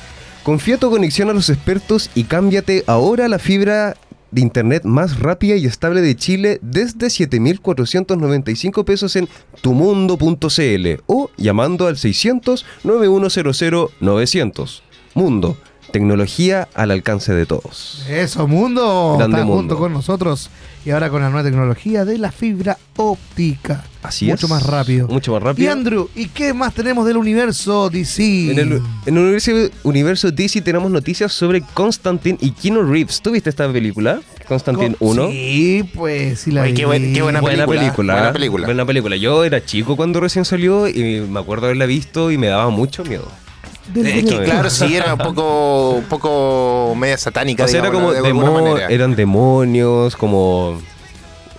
confía 0.43 0.77
tu 0.77 0.91
conexión 0.91 1.31
a 1.31 1.33
los 1.33 1.49
expertos 1.51 2.11
y 2.17 2.25
cámbiate 2.25 2.83
ahora 2.89 3.27
a 3.27 3.29
la 3.29 3.39
fibra 3.39 3.97
de 4.35 4.41
internet 4.41 4.85
más 4.85 5.21
rápida 5.21 5.57
y 5.57 5.67
estable 5.67 6.01
de 6.01 6.17
Chile 6.17 6.59
desde 6.61 7.07
7.495 7.07 8.85
pesos 8.85 9.15
en 9.17 9.29
tumundo.cl 9.61 11.03
o 11.07 11.31
llamando 11.37 11.87
al 11.87 11.97
600 11.97 12.67
9100 12.83 13.89
900. 14.01 14.83
Mundo, 15.15 15.57
tecnología 15.93 16.69
al 16.75 16.91
alcance 16.91 17.33
de 17.33 17.47
todos. 17.47 18.05
Eso, 18.09 18.49
mundo. 18.49 19.15
Grande 19.17 19.37
está 19.37 19.47
mundo. 19.47 19.61
junto 19.61 19.79
con 19.79 19.93
nosotros. 19.93 20.51
Y 20.85 20.91
ahora 20.91 21.09
con 21.09 21.23
la 21.23 21.31
nueva 21.31 21.49
tecnología 21.49 22.05
de 22.05 22.19
la 22.19 22.33
fibra 22.33 22.79
óptica. 22.97 23.85
Así 24.05 24.27
Mucho 24.27 24.47
es. 24.47 24.51
más 24.51 24.63
rápido. 24.63 25.09
Mucho 25.09 25.33
más 25.33 25.41
Y 25.41 25.45
rápido. 25.45 25.73
Andrew, 25.73 26.09
¿y 26.15 26.27
qué 26.29 26.53
más 26.53 26.75
tenemos 26.75 27.07
del 27.07 27.17
universo 27.17 27.89
DC? 27.91 28.51
En 28.53 28.59
el, 28.59 28.73
en 29.07 29.17
el 29.17 29.19
universo, 29.19 29.51
universo 29.83 30.31
DC 30.31 30.61
tenemos 30.61 30.91
noticias 30.91 31.33
sobre 31.33 31.63
Constantine 31.73 32.37
y 32.41 32.51
Keanu 32.51 32.83
Reeves. 32.83 33.21
¿Tú 33.23 33.31
viste 33.31 33.49
esta 33.51 33.71
película? 33.73 34.21
Constantine 34.47 34.95
1. 35.01 35.29
Sí, 35.31 35.91
pues 35.95 36.41
sí 36.41 36.51
la 36.51 36.63
Oye, 36.63 36.73
vi. 36.73 36.77
qué 36.77 36.85
buen- 36.87 37.13
qué 37.15 37.23
buena 37.23 37.41
Buena 37.41 37.65
película, 37.67 37.81
película. 37.81 38.13
buena 38.15 38.33
película. 38.35 38.67
Buena 38.67 38.85
película. 38.87 39.17
Yo 39.17 39.43
era 39.43 39.65
chico 39.65 39.97
cuando 39.97 40.21
recién 40.21 40.45
salió 40.45 40.87
y 40.87 41.21
me 41.21 41.41
acuerdo 41.41 41.65
haberla 41.67 41.87
visto 41.87 42.31
y 42.31 42.37
me 42.37 42.49
daba 42.49 42.69
mucho 42.69 43.05
miedo. 43.05 43.27
Es 43.95 44.25
que, 44.25 44.43
claro, 44.45 44.69
sí, 44.71 44.95
era 44.95 45.15
un 45.15 45.19
poco, 45.19 45.91
un 45.93 46.05
poco 46.05 46.95
media 46.97 47.17
satánica. 47.19 47.65
O 47.65 47.69
sea, 47.69 47.81
era 47.81 47.89
digámoslo, 47.89 48.15
como 48.17 48.23
de 48.23 48.29
alguna 48.29 48.49
demo- 48.51 48.71
manera. 48.75 48.89
eran 48.91 49.15
demonios, 49.17 50.15
como 50.17 50.79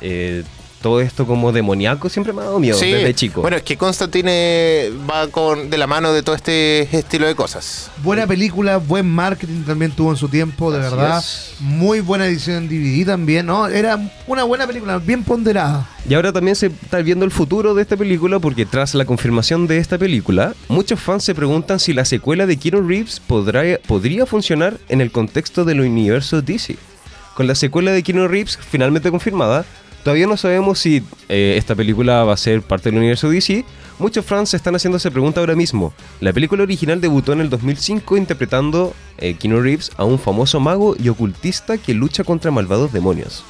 eh, 0.01 0.43
todo 0.85 1.01
esto 1.01 1.25
como 1.25 1.51
demoníaco 1.51 2.09
siempre 2.09 2.31
me 2.31 2.41
ha 2.41 2.43
dado 2.43 2.59
miedo 2.59 2.77
Sí, 2.77 2.91
desde 2.91 3.15
chico. 3.15 3.41
Bueno, 3.41 3.57
es 3.57 3.63
que 3.63 3.75
Constantine 3.75 4.91
va 5.09 5.27
con 5.29 5.71
de 5.71 5.79
la 5.79 5.87
mano 5.87 6.13
de 6.13 6.21
todo 6.21 6.35
este 6.35 6.81
estilo 6.95 7.25
de 7.25 7.33
cosas. 7.33 7.89
Buena 8.03 8.27
película, 8.27 8.77
buen 8.77 9.09
marketing 9.09 9.63
también 9.63 9.89
tuvo 9.93 10.11
en 10.11 10.17
su 10.17 10.29
tiempo, 10.29 10.71
de 10.71 10.85
Así 10.85 10.95
verdad. 10.95 11.17
es. 11.17 11.55
Muy 11.59 12.01
buena 12.01 12.27
edición 12.27 12.57
en 12.57 12.69
DVD 12.69 13.03
también, 13.03 13.47
¿no? 13.47 13.65
Era 13.67 13.99
una 14.27 14.43
buena 14.43 14.67
película, 14.67 14.99
bien 14.99 15.23
ponderada. 15.23 15.89
Y 16.07 16.13
ahora 16.13 16.31
también 16.31 16.55
se 16.55 16.67
está 16.67 16.99
viendo 16.99 17.25
el 17.25 17.31
futuro 17.31 17.73
de 17.73 17.81
esta 17.81 17.97
película 17.97 18.37
porque 18.37 18.67
tras 18.67 18.93
la 18.93 19.05
confirmación 19.05 19.65
de 19.65 19.79
esta 19.79 19.97
película, 19.97 20.53
muchos 20.67 20.99
fans 20.99 21.23
se 21.23 21.33
preguntan 21.33 21.79
si 21.79 21.93
la 21.93 22.05
secuela 22.05 22.45
de 22.45 22.57
Keanu 22.57 22.87
Reeves 22.87 23.19
podrá, 23.25 23.63
podría 23.87 24.27
funcionar 24.27 24.77
en 24.87 25.01
el 25.01 25.09
contexto 25.09 25.65
del 25.65 25.81
universo 25.81 26.43
DC. 26.43 26.75
Con 27.33 27.47
la 27.47 27.55
secuela 27.55 27.91
de 27.91 28.03
Keanu 28.03 28.27
Reeves 28.27 28.57
finalmente 28.69 29.09
confirmada, 29.09 29.65
todavía 30.05 30.27
no 30.27 30.37
sabemos 30.37 30.77
si 30.77 31.01
eh, 31.29 31.55
esta 31.57 31.73
película 31.73 32.23
va 32.23 32.33
a 32.33 32.37
ser 32.37 32.61
parte 32.61 32.91
del 32.91 32.99
universo 32.99 33.27
DC. 33.27 33.65
Muchos 33.97 34.23
fans 34.23 34.49
se 34.49 34.57
están 34.57 34.75
haciendo 34.75 34.97
esa 34.97 35.09
pregunta 35.09 35.39
ahora 35.39 35.55
mismo. 35.55 35.95
La 36.21 36.31
película 36.31 36.61
original 36.61 37.01
debutó 37.01 37.33
en 37.33 37.41
el 37.41 37.49
2005 37.49 38.15
interpretando 38.15 38.93
eh, 39.17 39.33
Keanu 39.33 39.61
Reeves 39.61 39.91
a 39.97 40.05
un 40.05 40.19
famoso 40.19 40.59
mago 40.59 40.95
y 40.95 41.09
ocultista 41.09 41.79
que 41.79 41.95
lucha 41.95 42.23
contra 42.23 42.51
malvados 42.51 42.93
demonios. 42.93 43.43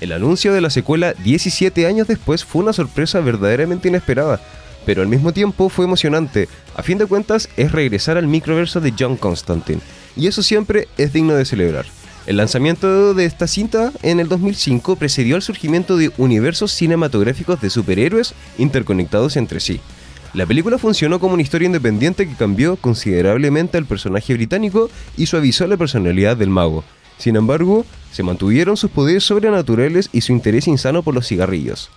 El 0.00 0.10
anuncio 0.10 0.52
de 0.52 0.60
la 0.60 0.70
secuela 0.70 1.12
17 1.12 1.86
años 1.86 2.08
después 2.08 2.44
fue 2.44 2.64
una 2.64 2.72
sorpresa 2.72 3.20
verdaderamente 3.20 3.86
inesperada, 3.86 4.40
pero 4.84 5.02
al 5.02 5.08
mismo 5.08 5.32
tiempo 5.32 5.68
fue 5.68 5.84
emocionante. 5.84 6.48
A 6.74 6.82
fin 6.82 6.98
de 6.98 7.06
cuentas, 7.06 7.48
es 7.56 7.70
regresar 7.70 8.16
al 8.16 8.26
microverso 8.26 8.80
de 8.80 8.94
John 8.98 9.16
Constantine, 9.16 9.80
y 10.16 10.26
eso 10.26 10.42
siempre 10.42 10.88
es 10.98 11.12
digno 11.12 11.34
de 11.34 11.44
celebrar. 11.44 11.86
El 12.26 12.36
lanzamiento 12.36 13.14
de 13.14 13.24
esta 13.24 13.46
cinta 13.46 13.92
en 14.02 14.20
el 14.20 14.28
2005 14.28 14.96
precedió 14.96 15.36
al 15.36 15.42
surgimiento 15.42 15.96
de 15.96 16.12
universos 16.18 16.70
cinematográficos 16.72 17.60
de 17.60 17.70
superhéroes 17.70 18.34
interconectados 18.58 19.36
entre 19.36 19.58
sí. 19.58 19.80
La 20.32 20.46
película 20.46 20.78
funcionó 20.78 21.18
como 21.18 21.34
una 21.34 21.42
historia 21.42 21.66
independiente 21.66 22.28
que 22.28 22.36
cambió 22.36 22.76
considerablemente 22.76 23.78
al 23.78 23.86
personaje 23.86 24.34
británico 24.34 24.90
y 25.16 25.26
suavizó 25.26 25.66
la 25.66 25.76
personalidad 25.76 26.36
del 26.36 26.50
mago. 26.50 26.84
Sin 27.18 27.36
embargo, 27.36 27.84
se 28.12 28.22
mantuvieron 28.22 28.76
sus 28.76 28.90
poderes 28.90 29.24
sobrenaturales 29.24 30.08
y 30.12 30.20
su 30.20 30.32
interés 30.32 30.68
insano 30.68 31.02
por 31.02 31.14
los 31.14 31.26
cigarrillos. 31.26 31.90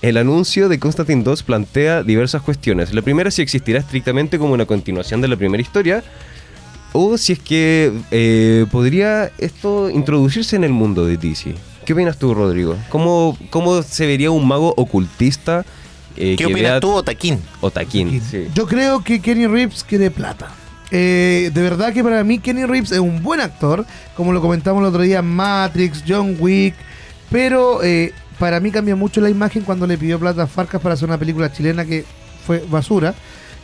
El 0.00 0.16
anuncio 0.16 0.68
de 0.68 0.78
Constantine 0.78 1.24
2 1.24 1.42
plantea 1.42 2.04
diversas 2.04 2.42
cuestiones. 2.42 2.94
La 2.94 3.02
primera 3.02 3.32
si 3.32 3.42
existirá 3.42 3.80
estrictamente 3.80 4.38
como 4.38 4.54
una 4.54 4.64
continuación 4.64 5.20
de 5.20 5.28
la 5.28 5.36
primera 5.36 5.60
historia, 5.60 6.04
o 6.92 7.18
si 7.18 7.34
es 7.34 7.38
que 7.38 7.92
eh, 8.10 8.66
podría 8.70 9.30
esto 9.38 9.90
introducirse 9.90 10.56
en 10.56 10.64
el 10.64 10.72
mundo 10.72 11.04
de 11.04 11.16
DC. 11.16 11.54
¿Qué 11.84 11.92
opinas 11.92 12.18
tú, 12.18 12.34
Rodrigo? 12.34 12.76
¿Cómo, 12.90 13.36
cómo 13.50 13.82
se 13.82 14.06
vería 14.06 14.30
un 14.30 14.46
mago 14.46 14.74
ocultista 14.76 15.64
eh, 16.16 16.34
¿Qué 16.36 16.44
que 16.44 16.46
opinas 16.46 16.72
vea 16.72 16.80
tú, 16.80 16.92
Otaquín? 16.92 17.40
Otaquín? 17.60 18.20
Sí. 18.20 18.48
Yo 18.54 18.66
creo 18.66 19.04
que 19.04 19.20
Kenny 19.20 19.46
Reeves 19.46 19.84
quiere 19.84 20.10
plata. 20.10 20.50
Eh, 20.90 21.50
de 21.52 21.62
verdad 21.62 21.92
que 21.92 22.02
para 22.02 22.24
mí 22.24 22.38
Kenny 22.38 22.64
Reeves 22.64 22.92
es 22.92 22.98
un 22.98 23.22
buen 23.22 23.40
actor, 23.40 23.86
como 24.16 24.32
lo 24.32 24.40
comentamos 24.40 24.80
el 24.82 24.88
otro 24.88 25.02
día, 25.02 25.22
Matrix, 25.22 26.02
John 26.06 26.36
Wick, 26.40 26.74
pero 27.30 27.82
eh, 27.84 28.12
para 28.38 28.58
mí 28.58 28.70
cambia 28.70 28.96
mucho 28.96 29.20
la 29.20 29.30
imagen 29.30 29.62
cuando 29.62 29.86
le 29.86 29.96
pidió 29.96 30.18
plata 30.18 30.42
a 30.42 30.46
Farcas 30.46 30.80
para 30.80 30.94
hacer 30.94 31.08
una 31.08 31.18
película 31.18 31.52
chilena 31.52 31.84
que 31.84 32.04
fue 32.44 32.64
basura 32.68 33.14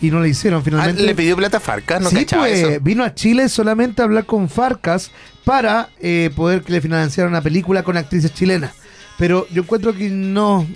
y 0.07 0.11
no 0.11 0.21
la 0.21 0.29
hicieron 0.29 0.61
Ah, 0.61 0.63
finalmente. 0.65 1.03
¿Le 1.03 1.15
pidió 1.15 1.37
plata 1.37 1.57
a 1.57 1.61
Farcas? 1.61 2.01
No 2.01 2.11
sí, 2.11 2.27
pues, 2.31 2.59
eso. 2.61 2.81
vino 2.81 3.05
a 3.05 3.15
Chile 3.15 3.49
solamente 3.49 4.03
a 4.03 4.05
hablar 4.05 4.25
con 4.27 4.49
Farcas 4.49 5.11
para 5.45 5.89
eh, 6.01 6.31
poder 6.35 6.63
que 6.63 6.73
le 6.73 6.81
financiaran 6.81 7.33
una 7.33 7.43
película 7.43 7.83
con 7.83 7.97
actrices 7.97 8.33
chilenas. 8.35 8.73
Pero 9.19 9.47
yo 9.51 9.63
encuentro 9.63 9.95
que 9.95 10.09
no. 10.11 10.67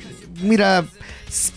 Mira, 0.43 0.85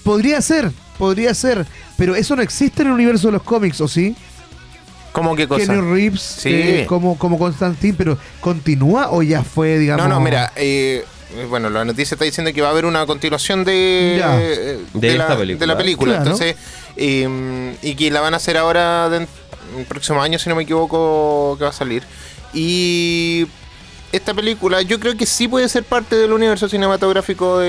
podría 0.03 0.41
ser, 0.41 0.71
podría 0.97 1.33
ser, 1.33 1.65
pero 1.97 2.15
eso 2.15 2.35
no 2.35 2.41
existe 2.41 2.81
en 2.81 2.87
el 2.87 2.93
universo 2.93 3.27
de 3.27 3.33
los 3.33 3.43
cómics, 3.43 3.79
¿o 3.81 3.87
sí? 3.87 4.15
¿Cómo 5.11 5.35
qué 5.35 5.47
cosa? 5.47 5.65
Kenny 5.65 5.81
Reeves 5.93 6.21
Sí. 6.21 6.49
eh, 6.51 6.85
como, 6.87 7.17
como 7.17 7.37
Constantine, 7.37 7.93
pero 7.97 8.17
¿continúa 8.39 9.11
o 9.11 9.21
ya 9.21 9.43
fue, 9.43 9.77
digamos? 9.77 10.07
No, 10.07 10.15
no, 10.15 10.21
mira, 10.21 10.51
eh, 10.55 11.03
bueno, 11.49 11.69
la 11.69 11.85
noticia 11.85 12.15
está 12.15 12.25
diciendo 12.25 12.51
que 12.53 12.61
va 12.61 12.67
a 12.69 12.71
haber 12.71 12.85
una 12.85 13.05
continuación 13.05 13.63
de, 13.63 14.15
Ya. 14.19 14.39
eh, 14.41 14.79
De 14.93 15.15
la, 15.17 15.27
película. 15.37 15.59
de 15.59 15.67
la 15.67 15.77
película. 15.77 16.11
Claro. 16.15 16.23
Entonces, 16.31 16.55
eh, 16.97 17.75
y 17.81 17.95
que 17.95 18.11
la 18.11 18.21
van 18.21 18.33
a 18.33 18.37
hacer 18.37 18.57
ahora 18.57 19.09
de- 19.09 19.27
el 19.77 19.85
próximo 19.87 20.21
año, 20.21 20.37
si 20.39 20.49
no 20.49 20.55
me 20.55 20.63
equivoco, 20.63 21.55
que 21.57 21.63
va 21.63 21.69
a 21.69 21.73
salir. 21.73 22.03
Y 22.53 23.47
esta 24.11 24.33
película 24.33 24.81
yo 24.81 24.99
creo 24.99 25.15
que 25.15 25.25
sí 25.25 25.47
puede 25.47 25.67
ser 25.69 25.83
parte 25.83 26.15
del 26.15 26.33
universo 26.33 26.67
cinematográfico 26.67 27.59
de, 27.59 27.67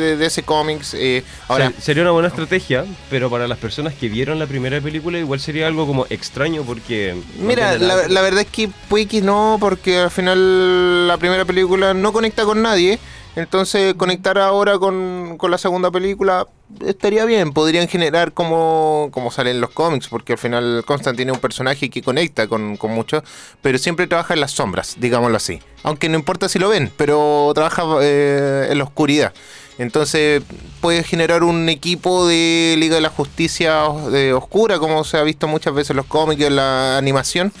de, 0.00 0.16
de 0.16 0.26
ese 0.26 0.42
cómics. 0.42 0.94
eh, 0.94 1.22
ahora, 1.48 1.70
Se- 1.76 1.80
sería 1.82 2.02
una 2.02 2.12
buena 2.12 2.28
estrategia, 2.28 2.84
pero 3.10 3.28
para 3.30 3.46
las 3.48 3.58
personas 3.58 3.94
que 3.94 4.08
vieron 4.08 4.38
la 4.38 4.46
primera 4.46 4.80
película 4.80 5.18
igual 5.18 5.40
sería 5.40 5.66
algo 5.66 5.86
como 5.86 6.06
extraño 6.10 6.62
porque... 6.62 7.14
Mira, 7.38 7.76
la 7.78 8.20
verdad 8.22 8.40
es 8.40 8.48
que 8.48 8.70
puede 8.88 9.06
que 9.06 9.20
no, 9.22 9.56
porque 9.60 9.98
al 9.98 10.10
final 10.10 11.08
la 11.08 11.16
primera 11.18 11.44
película 11.44 11.94
no 11.94 12.12
conecta 12.12 12.44
con 12.44 12.62
nadie. 12.62 12.98
Entonces, 13.34 13.94
conectar 13.94 14.36
ahora 14.36 14.78
con, 14.78 15.36
con 15.38 15.50
la 15.50 15.56
segunda 15.56 15.90
película 15.90 16.46
estaría 16.86 17.24
bien. 17.24 17.52
Podrían 17.52 17.88
generar 17.88 18.32
como, 18.32 19.08
como 19.12 19.30
salen 19.30 19.60
los 19.60 19.70
cómics, 19.70 20.08
porque 20.08 20.32
al 20.32 20.38
final 20.38 20.84
Constantine 20.86 21.30
es 21.30 21.36
un 21.36 21.40
personaje 21.40 21.90
que 21.90 22.02
conecta 22.02 22.46
con, 22.46 22.76
con 22.76 22.92
muchos, 22.92 23.22
pero 23.60 23.78
siempre 23.78 24.06
trabaja 24.06 24.34
en 24.34 24.40
las 24.40 24.52
sombras, 24.52 24.96
digámoslo 24.98 25.36
así. 25.36 25.60
Aunque 25.82 26.08
no 26.08 26.16
importa 26.16 26.48
si 26.48 26.58
lo 26.58 26.68
ven, 26.68 26.90
pero 26.96 27.50
trabaja 27.54 27.84
eh, 28.00 28.68
en 28.70 28.78
la 28.78 28.84
oscuridad. 28.84 29.32
Entonces 29.78 30.42
puede 30.80 31.02
generar 31.02 31.42
un 31.42 31.68
equipo 31.68 32.26
de 32.26 32.76
Liga 32.78 32.96
de 32.96 33.00
la 33.00 33.08
Justicia 33.08 33.84
de 34.10 34.34
oscura, 34.34 34.78
como 34.78 35.02
se 35.02 35.16
ha 35.16 35.22
visto 35.22 35.48
muchas 35.48 35.74
veces 35.74 35.90
en 35.90 35.96
los 35.96 36.06
cómics 36.06 36.42
en 36.42 36.56
la 36.56 36.98
animación. 36.98 37.52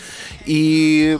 Y 0.46 1.14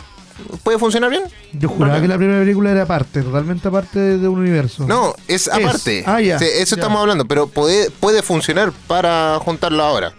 puede 0.62 0.78
funcionar 0.78 1.10
bien. 1.10 1.22
Yo 1.52 1.68
juraba 1.68 2.00
que 2.00 2.08
la 2.08 2.16
primera 2.16 2.40
película 2.40 2.70
era 2.70 2.82
aparte, 2.82 3.22
totalmente 3.22 3.68
aparte 3.68 3.98
de 4.18 4.28
un 4.28 4.38
universo. 4.40 4.86
No, 4.86 5.14
es 5.28 5.48
aparte. 5.48 6.04
Ah, 6.06 6.20
ya. 6.20 6.38
Sí, 6.38 6.44
eso 6.44 6.76
Ya. 6.76 6.80
estamos 6.82 7.00
hablando, 7.00 7.24
pero 7.26 7.46
puede, 7.46 7.90
puede 7.90 8.22
funcionar 8.22 8.72
para 8.86 9.38
juntarlo 9.40 9.82
ahora. 9.82 10.12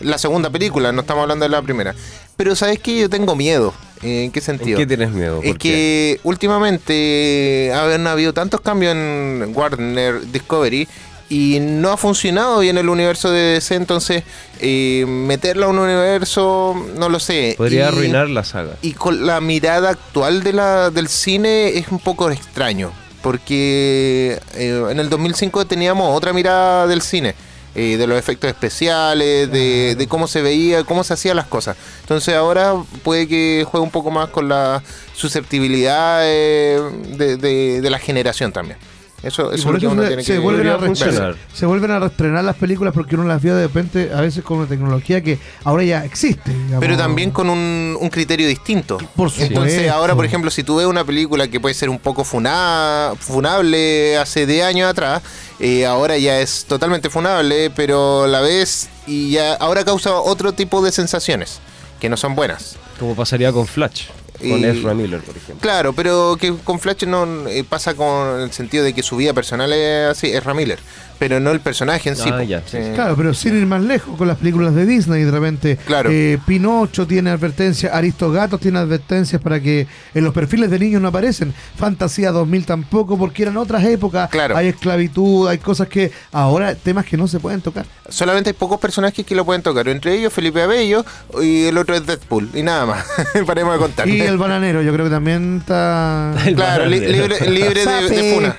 La 0.00 0.18
segunda 0.18 0.48
película, 0.50 0.92
no 0.92 1.00
estamos 1.00 1.22
hablando 1.22 1.44
de 1.44 1.48
la 1.48 1.60
primera. 1.62 1.94
Pero 2.36 2.54
¿sabes 2.54 2.78
qué? 2.78 3.00
Yo 3.00 3.10
tengo 3.10 3.34
miedo. 3.34 3.74
¿En 4.00 4.30
qué 4.30 4.38
¿En 4.38 4.44
sentido? 4.44 4.78
qué 4.78 4.86
tienes 4.86 5.10
miedo? 5.10 5.40
Es 5.42 5.58
que 5.58 6.20
últimamente 6.22 7.72
han 7.74 8.06
habido 8.06 8.32
tantos 8.32 8.60
cambios 8.60 8.94
en 8.94 9.52
Warner 9.54 10.20
Discovery 10.30 10.86
y 11.30 11.58
no 11.60 11.90
ha 11.92 11.96
funcionado 11.96 12.60
bien 12.60 12.78
el 12.78 12.88
universo 12.88 13.30
de 13.30 13.40
DC, 13.54 13.74
entonces 13.74 14.22
eh, 14.60 15.04
meterlo 15.06 15.66
a 15.66 15.68
un 15.68 15.78
universo, 15.78 16.74
no 16.96 17.08
lo 17.08 17.20
sé. 17.20 17.54
Podría 17.58 17.84
Y- 17.84 17.88
arruinar 17.88 18.28
la 18.30 18.44
saga. 18.44 18.76
y 18.82 18.92
con 18.92 19.26
la 19.26 19.40
mirada 19.40 19.90
actual 19.90 20.42
de 20.42 20.52
la, 20.54 20.90
del 20.90 21.08
cine 21.08 21.76
es 21.78 21.88
un 21.88 21.98
poco 21.98 22.30
extraño, 22.30 22.92
porque 23.22 24.40
eh, 24.54 24.84
en 24.90 24.98
el 25.00 25.08
2005 25.10 25.66
teníamos 25.66 26.16
otra 26.16 26.32
mirada 26.32 26.86
del 26.86 27.02
cine, 27.02 27.34
eh, 27.74 27.96
de 27.98 28.06
los 28.06 28.18
efectos 28.18 28.48
especiales, 28.48 29.50
de, 29.52 29.94
de 29.96 30.06
cómo 30.08 30.26
se 30.28 30.40
veía, 30.42 30.82
cómo 30.84 31.04
se 31.04 31.12
hacían 31.12 31.36
las 31.36 31.46
cosas. 31.46 31.76
Entonces 32.00 32.34
ahora 32.34 32.74
puede 33.02 33.28
que 33.28 33.64
juegue 33.70 33.84
un 33.84 33.90
poco 33.92 34.10
más 34.10 34.30
con 34.30 34.48
la 34.48 34.82
susceptibilidad 35.14 36.20
eh, 36.24 36.80
de, 37.16 37.36
de- 37.36 37.80
de 37.82 37.90
la 37.90 37.98
generación 37.98 38.50
también. 38.52 38.78
Eso, 39.22 39.50
es 39.52 39.64
lo 39.64 39.76
que 39.78 39.86
uno 39.88 40.02
se, 40.02 40.08
tiene 40.08 40.22
se 40.22 40.32
que 40.34 40.38
vuelven 40.38 40.68
a 40.68 40.78
funcionar. 40.78 41.34
se 41.52 41.66
vuelven 41.66 41.90
a 41.90 41.98
reestrenar 41.98 42.44
las 42.44 42.54
películas 42.54 42.94
porque 42.94 43.16
uno 43.16 43.24
las 43.24 43.42
vio 43.42 43.56
de 43.56 43.66
repente 43.66 44.10
a 44.14 44.20
veces 44.20 44.44
con 44.44 44.58
una 44.58 44.68
tecnología 44.68 45.20
que 45.22 45.38
ahora 45.64 45.82
ya 45.82 46.04
existe. 46.04 46.52
digamos. 46.52 46.78
Pero 46.78 46.96
también 46.96 47.32
con 47.32 47.50
un, 47.50 47.96
un 48.00 48.08
criterio 48.10 48.46
distinto. 48.46 48.96
Por 49.16 49.30
supuesto. 49.30 49.42
Entonces, 49.42 49.90
ahora, 49.90 50.14
por 50.14 50.24
ejemplo, 50.24 50.50
si 50.52 50.62
tú 50.62 50.76
ves 50.76 50.86
una 50.86 51.04
película 51.04 51.48
que 51.48 51.58
puede 51.58 51.74
ser 51.74 51.90
un 51.90 51.98
poco 51.98 52.22
funa- 52.22 53.12
funable 53.18 54.16
hace 54.18 54.46
10 54.46 54.64
años 54.64 54.88
atrás, 54.90 55.22
eh, 55.58 55.84
ahora 55.84 56.16
ya 56.18 56.40
es 56.40 56.64
totalmente 56.66 57.10
funable, 57.10 57.70
pero 57.70 58.26
la 58.28 58.40
ves 58.40 58.88
y 59.06 59.32
ya 59.32 59.54
ahora 59.54 59.84
causa 59.84 60.14
otro 60.14 60.52
tipo 60.52 60.80
de 60.80 60.92
sensaciones 60.92 61.58
que 62.00 62.08
no 62.08 62.16
son 62.16 62.34
buenas. 62.36 62.76
Como 63.00 63.16
pasaría 63.16 63.50
con 63.52 63.66
Flash, 63.66 64.04
con 64.38 64.64
Ezra 64.64 64.94
Miller, 64.94 65.20
por 65.20 65.36
ejemplo. 65.36 65.60
Claro, 65.60 65.92
pero 65.92 66.36
que 66.38 66.54
con 66.64 66.78
Flash 66.78 67.04
no 67.04 67.48
eh, 67.48 67.64
pasa 67.64 67.94
con 67.94 68.40
el 68.40 68.52
sentido 68.52 68.84
de 68.84 68.92
que 68.92 69.02
su 69.02 69.16
vida 69.16 69.32
personal 69.32 69.72
es 69.72 70.08
así, 70.10 70.28
es 70.28 70.44
Ramiller, 70.44 70.78
pero 71.18 71.40
no 71.40 71.50
el 71.50 71.60
personaje 71.60 72.08
en 72.08 72.16
sí. 72.16 72.30
Ah, 72.32 72.42
ya, 72.42 72.60
sí, 72.66 72.78
sí. 72.82 72.90
Claro, 72.94 73.16
pero 73.16 73.34
sin 73.34 73.56
ir 73.58 73.66
más 73.66 73.82
lejos 73.82 74.16
con 74.16 74.28
las 74.28 74.38
películas 74.38 74.74
de 74.74 74.86
Disney, 74.86 75.24
de 75.24 75.30
repente. 75.30 75.76
Claro. 75.86 76.10
eh, 76.12 76.38
Pinocho 76.46 77.06
tiene 77.06 77.30
advertencias, 77.30 77.92
Aristogatos 77.92 78.60
tiene 78.60 78.78
advertencias 78.78 79.40
para 79.42 79.60
que 79.60 79.86
en 80.14 80.24
los 80.24 80.32
perfiles 80.32 80.70
de 80.70 80.78
niños 80.78 81.02
no 81.02 81.08
aparecen. 81.08 81.52
Fantasía 81.76 82.30
2000 82.30 82.66
tampoco, 82.66 83.18
porque 83.18 83.42
eran 83.42 83.56
otras 83.56 83.84
épocas. 83.84 84.30
Claro. 84.30 84.56
Hay 84.56 84.68
esclavitud, 84.68 85.48
hay 85.48 85.58
cosas 85.58 85.88
que 85.88 86.10
ahora, 86.32 86.74
temas 86.74 87.04
que 87.04 87.16
no 87.16 87.26
se 87.28 87.40
pueden 87.40 87.60
tocar. 87.60 87.86
Solamente 88.08 88.50
hay 88.50 88.54
pocos 88.54 88.78
personajes 88.80 89.24
que 89.26 89.34
lo 89.34 89.44
pueden 89.44 89.62
tocar, 89.62 89.88
entre 89.88 90.14
ellos 90.14 90.32
Felipe 90.32 90.62
Abello 90.62 91.04
y 91.42 91.64
el 91.66 91.76
otro 91.78 91.94
es 91.94 92.06
Deadpool, 92.06 92.48
y 92.54 92.62
nada 92.62 92.86
más. 92.86 93.04
Paremos 93.46 93.72
de 93.74 93.78
contar. 93.78 94.08
Y 94.08 94.20
el 94.20 94.38
bananero, 94.38 94.82
yo 94.82 94.92
creo 94.92 95.04
que 95.06 95.10
también 95.10 95.58
está. 95.58 96.34
El 96.46 96.54
Claro, 96.54 96.86
li- 96.86 97.00
libre, 97.00 97.48
libre 97.50 97.84
de, 97.84 98.08
de 98.08 98.34
funa. 98.34 98.56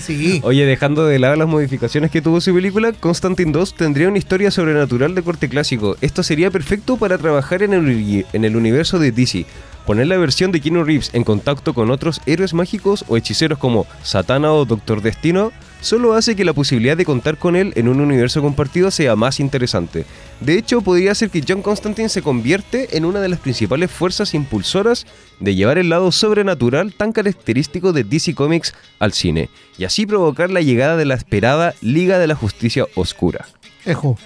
Sí. 0.00 0.40
Oye, 0.42 0.64
dejando 0.66 1.04
de 1.06 1.18
lado 1.18 1.36
las 1.36 1.48
modificaciones 1.48 2.10
que 2.10 2.22
tuvo 2.22 2.40
su 2.40 2.54
película, 2.54 2.92
Constantine 2.92 3.52
2 3.52 3.74
tendría 3.74 4.08
una 4.08 4.18
historia 4.18 4.50
sobrenatural 4.50 5.14
de 5.14 5.22
corte 5.22 5.48
clásico. 5.48 5.96
Esto 6.00 6.22
sería 6.22 6.50
perfecto 6.50 6.96
para 6.96 7.18
trabajar 7.18 7.62
en 7.62 7.74
el, 7.74 7.80
uni- 7.80 8.24
en 8.32 8.44
el 8.44 8.56
universo 8.56 8.98
de 8.98 9.12
DC. 9.12 9.46
Poner 9.86 10.06
la 10.06 10.18
versión 10.18 10.52
de 10.52 10.60
Keanu 10.60 10.84
Reeves 10.84 11.10
en 11.14 11.24
contacto 11.24 11.74
con 11.74 11.90
otros 11.90 12.20
héroes 12.26 12.54
mágicos 12.54 13.04
o 13.08 13.16
hechiceros 13.16 13.58
como 13.58 13.86
Satana 14.02 14.52
o 14.52 14.64
Doctor 14.64 15.02
Destino 15.02 15.52
solo 15.80 16.14
hace 16.14 16.36
que 16.36 16.44
la 16.44 16.52
posibilidad 16.52 16.96
de 16.96 17.04
contar 17.04 17.38
con 17.38 17.56
él 17.56 17.72
en 17.76 17.88
un 17.88 18.00
universo 18.00 18.42
compartido 18.42 18.90
sea 18.90 19.16
más 19.16 19.40
interesante. 19.40 20.04
De 20.40 20.56
hecho, 20.56 20.80
podría 20.80 21.14
ser 21.14 21.30
que 21.30 21.44
John 21.46 21.62
Constantine 21.62 22.08
se 22.08 22.22
convierte 22.22 22.96
en 22.96 23.04
una 23.04 23.20
de 23.20 23.28
las 23.28 23.40
principales 23.40 23.90
fuerzas 23.90 24.34
impulsoras 24.34 25.06
de 25.38 25.54
llevar 25.54 25.78
el 25.78 25.88
lado 25.88 26.12
sobrenatural 26.12 26.94
tan 26.94 27.12
característico 27.12 27.92
de 27.92 28.04
DC 28.04 28.34
Comics 28.34 28.74
al 28.98 29.12
cine, 29.12 29.50
y 29.78 29.84
así 29.84 30.06
provocar 30.06 30.50
la 30.50 30.60
llegada 30.60 30.96
de 30.96 31.04
la 31.04 31.14
esperada 31.14 31.74
Liga 31.80 32.18
de 32.18 32.26
la 32.26 32.34
Justicia 32.34 32.86
Oscura. 32.94 33.46
Ejo. 33.84 34.18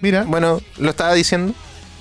Mira. 0.00 0.24
Bueno, 0.24 0.60
lo 0.78 0.90
estaba 0.90 1.14
diciendo, 1.14 1.54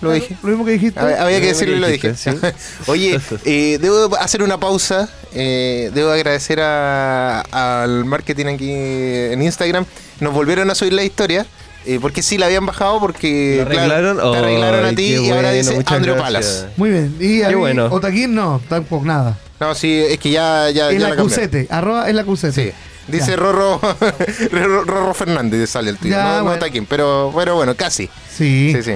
lo 0.04 0.12
dije. 0.12 0.38
Lo 0.44 0.50
mismo 0.50 0.66
que 0.66 0.72
dijiste. 0.72 1.00
Hab- 1.00 1.18
Había 1.20 1.40
que 1.40 1.46
Lo 1.48 1.52
decirlo 1.54 1.76
y 1.76 1.80
lo 1.80 1.88
dije. 1.88 2.14
Oye, 2.88 3.20
eh, 3.46 3.78
debo 3.82 4.16
hacer 4.18 4.44
una 4.44 4.60
pausa. 4.60 5.10
eh, 5.34 5.90
debo 5.94 6.12
agradecer 6.12 6.60
a- 6.62 7.42
al 7.52 8.06
marketing 8.06 8.46
aquí 8.48 8.72
en 8.72 9.42
Instagram. 9.42 9.86
Nos 10.20 10.34
volvieron 10.34 10.70
a 10.70 10.76
subir 10.76 10.94
la 10.94 11.04
historia. 11.04 11.46
eh, 11.86 12.00
porque 12.02 12.22
sí 12.24 12.38
la 12.38 12.46
habían 12.46 12.66
bajado 12.66 13.02
porque 13.02 13.56
¿La 13.58 13.64
arreglaron? 13.64 14.16
claro, 14.16 14.32
te 14.32 14.38
arreglaron 14.38 14.86
a 14.86 14.96
ti 14.96 15.16
y 15.18 15.30
ahora 15.32 15.52
dice 15.52 15.84
Andrew. 15.88 16.16
Palas. 16.16 16.68
Muy 16.78 16.92
bien. 16.92 17.14
Y 17.20 17.42
a 17.42 17.50
Qué 17.50 17.56
mí, 17.56 17.60
bueno. 17.60 17.88
Otaquín 17.88 18.34
no, 18.34 18.62
tampoco 18.70 19.04
nada. 19.06 19.38
No, 19.60 19.76
sí, 19.76 20.00
es 20.10 20.18
que 20.18 20.30
ya, 20.32 20.70
ya, 20.70 20.90
en 20.92 21.00
ya 21.00 21.10
la 21.10 21.16
cambiaron. 21.16 21.28
cusete. 21.28 21.68
Arroba 21.70 22.10
en 22.10 22.16
la 22.16 22.24
cusete. 22.24 22.72
Sí. 22.72 22.78
Dice 23.12 23.32
Ya. 23.32 23.36
Rorro, 23.36 23.82
Fernández 25.14 25.70
sale 25.70 25.90
el 25.90 25.98
tío. 25.98 26.12
Ya, 26.12 26.24
no, 26.24 26.38
no 26.38 26.44
bueno. 26.46 26.86
pero, 26.88 27.34
pero 27.36 27.56
bueno, 27.56 27.76
casi. 27.76 28.10
Sí. 28.34 28.72
Sí, 28.74 28.82
sí. 28.84 28.94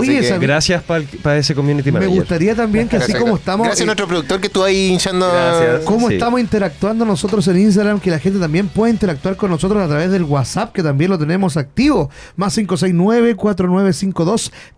Oye, 0.00 0.20
que- 0.20 0.38
Gracias 0.38 0.82
para 0.82 1.36
ese 1.38 1.54
community 1.54 1.90
me 1.90 2.00
manager. 2.00 2.18
gustaría 2.20 2.54
también 2.54 2.88
que 2.88 2.96
así 2.96 3.06
Gracias, 3.12 3.20
como 3.22 3.36
estamos. 3.36 3.66
Gracias 3.66 3.82
a 3.82 3.86
nuestro 3.86 4.06
productor 4.08 4.40
que 4.40 4.46
estuvo 4.48 4.64
ahí 4.64 4.88
hinchando. 4.88 5.28
Gracias. 5.30 5.82
cómo 5.84 6.08
Sí. 6.08 6.14
estamos 6.14 6.40
interactuando 6.40 7.04
nosotros 7.04 7.46
en 7.48 7.58
Instagram, 7.60 8.00
que 8.00 8.10
la 8.10 8.18
gente 8.18 8.38
también 8.38 8.68
puede 8.68 8.92
interactuar 8.92 9.36
con 9.36 9.50
nosotros 9.50 9.82
a 9.82 9.88
través 9.88 10.10
del 10.10 10.24
WhatsApp, 10.24 10.72
que 10.72 10.82
también 10.82 11.10
lo 11.10 11.18
tenemos 11.18 11.56
activo. 11.56 12.10
Más 12.36 12.54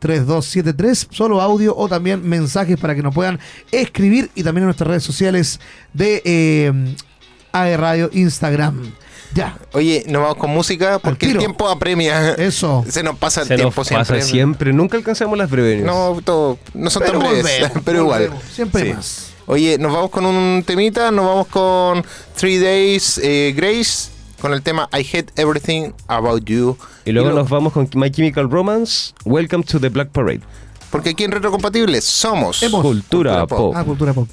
569-4952-3273, 0.00 1.08
solo 1.10 1.40
audio 1.40 1.74
o 1.76 1.88
también 1.88 2.26
mensajes 2.28 2.78
para 2.78 2.94
que 2.94 3.02
nos 3.02 3.14
puedan 3.14 3.38
escribir 3.72 4.30
y 4.34 4.42
también 4.42 4.62
en 4.62 4.66
nuestras 4.66 4.88
redes 4.88 5.02
sociales 5.02 5.60
de 5.92 6.22
eh, 6.24 6.72
AE 7.52 7.76
Radio 7.76 8.10
Instagram. 8.12 8.92
Ya, 9.36 9.58
Oye, 9.72 10.04
nos 10.08 10.22
vamos 10.22 10.38
con 10.38 10.50
música 10.50 10.98
porque 10.98 11.26
el 11.26 11.38
tiempo 11.38 11.68
apremia. 11.68 12.32
eso. 12.34 12.84
Se 12.88 13.02
nos 13.02 13.16
pasa 13.18 13.42
el 13.42 13.46
Se 13.48 13.54
nos 13.54 13.60
tiempo 13.60 13.74
pasa 13.82 14.04
siempre. 14.04 14.22
siempre. 14.22 14.72
Nunca 14.72 14.96
alcanzamos 14.96 15.36
las 15.36 15.50
breves. 15.50 15.84
No, 15.84 16.18
todo, 16.24 16.58
no 16.74 16.88
son 16.90 17.02
Pero 17.04 17.18
tan 17.18 17.28
breves, 17.30 17.42
volvemos, 17.60 17.82
pero 17.84 17.98
igual. 18.00 18.20
volvemos, 18.28 18.42
siempre 18.52 18.82
Sí. 18.86 18.92
más. 18.94 19.26
Oye, 19.46 19.76
nos 19.78 19.92
vamos 19.92 20.10
con 20.10 20.24
un 20.26 20.64
temita, 20.66 21.10
nos 21.12 21.24
vamos 21.26 21.46
con 21.48 22.04
Three 22.36 22.58
Days 22.58 23.20
eh, 23.22 23.52
Grace, 23.56 24.08
con 24.40 24.52
el 24.52 24.62
tema 24.62 24.88
I 24.92 25.00
Hate 25.06 25.30
Everything 25.36 25.92
About 26.08 26.44
You. 26.46 26.76
Y 27.04 27.12
luego 27.12 27.28
lo- 27.30 27.36
nos 27.36 27.48
vamos 27.48 27.72
con 27.72 27.88
My 27.94 28.10
Chemical 28.10 28.50
Romance, 28.50 29.12
Welcome 29.24 29.62
to 29.64 29.78
the 29.78 29.88
Black 29.90 30.08
Parade. 30.08 30.40
Porque 30.90 31.10
aquí 31.10 31.24
en 31.24 31.30
Retrocompatibles 31.32 32.04
somos 32.04 32.62
Hemos- 32.62 32.80
Cultura, 32.82 33.46
pop. 33.46 33.74
Ah, 33.76 33.84
cultura 33.84 34.12
pop. 34.14 34.28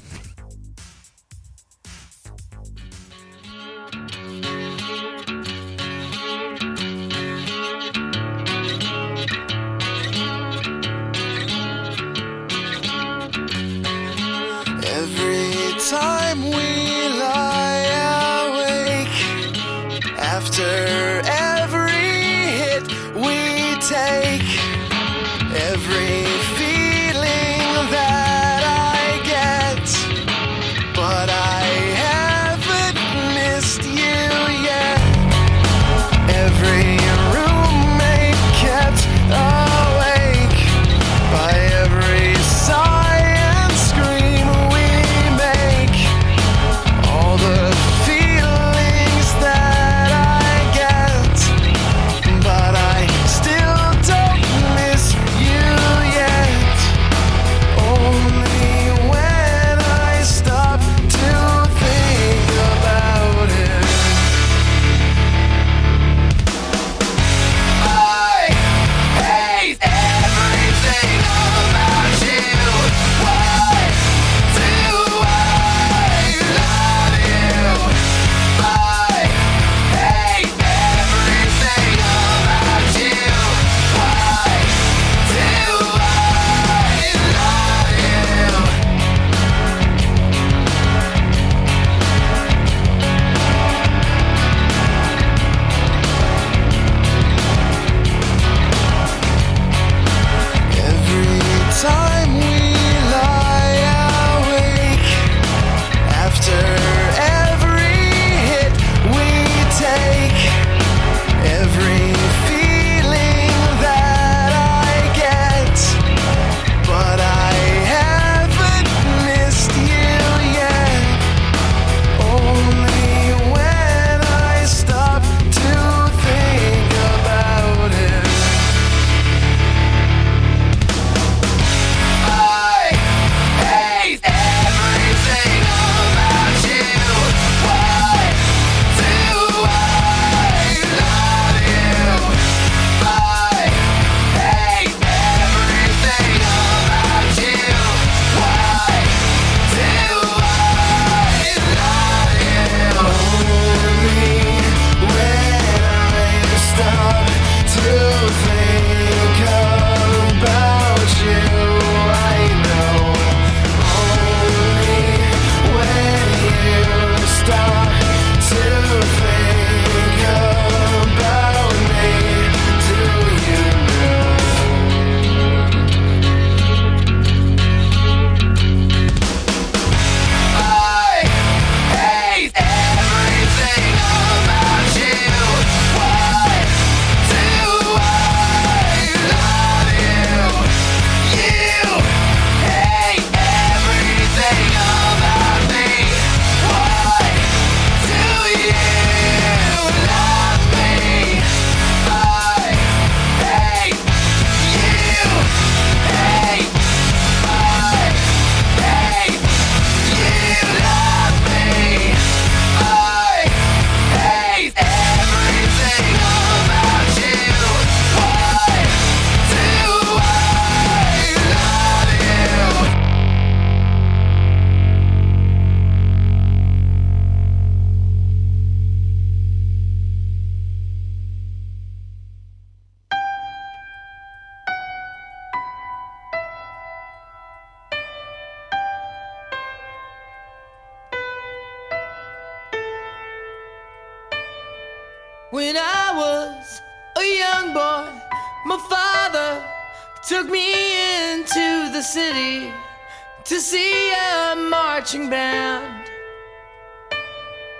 To 253.44 253.60
see 253.60 254.10
a 254.10 254.56
marching 254.56 255.28
band. 255.28 256.08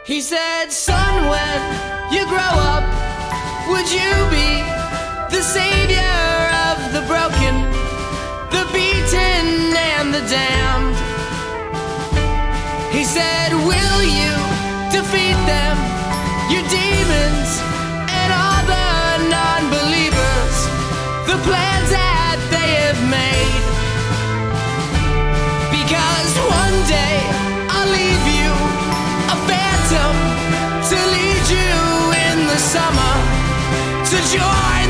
He 0.04 0.20
said, 0.20 0.70
Son, 0.70 1.14
when 1.32 2.12
you 2.12 2.26
grow 2.26 2.52
up, 2.68 2.84
would 3.70 3.88
you 3.90 4.12
be 4.28 4.60
the 5.34 5.40
savior 5.40 6.20
of 6.68 6.76
the 6.92 7.00
broken, 7.08 7.54
the 8.52 8.64
beaten, 8.76 9.72
and 9.96 10.12
the 10.12 10.20
damned? 10.28 10.96
He 12.92 13.02
said, 13.02 13.54
Will 13.64 14.02
you 14.04 14.34
defeat 14.92 15.38
them, 15.48 15.76
your 16.52 16.64
demons, 16.68 17.50
and 18.12 18.28
all 18.36 18.62
the 18.68 19.28
non 19.32 19.62
believers, 19.72 20.56
the 21.24 21.40
plans 21.48 21.90
summer. 32.74 33.14
To 34.10 34.16
join 34.34 34.83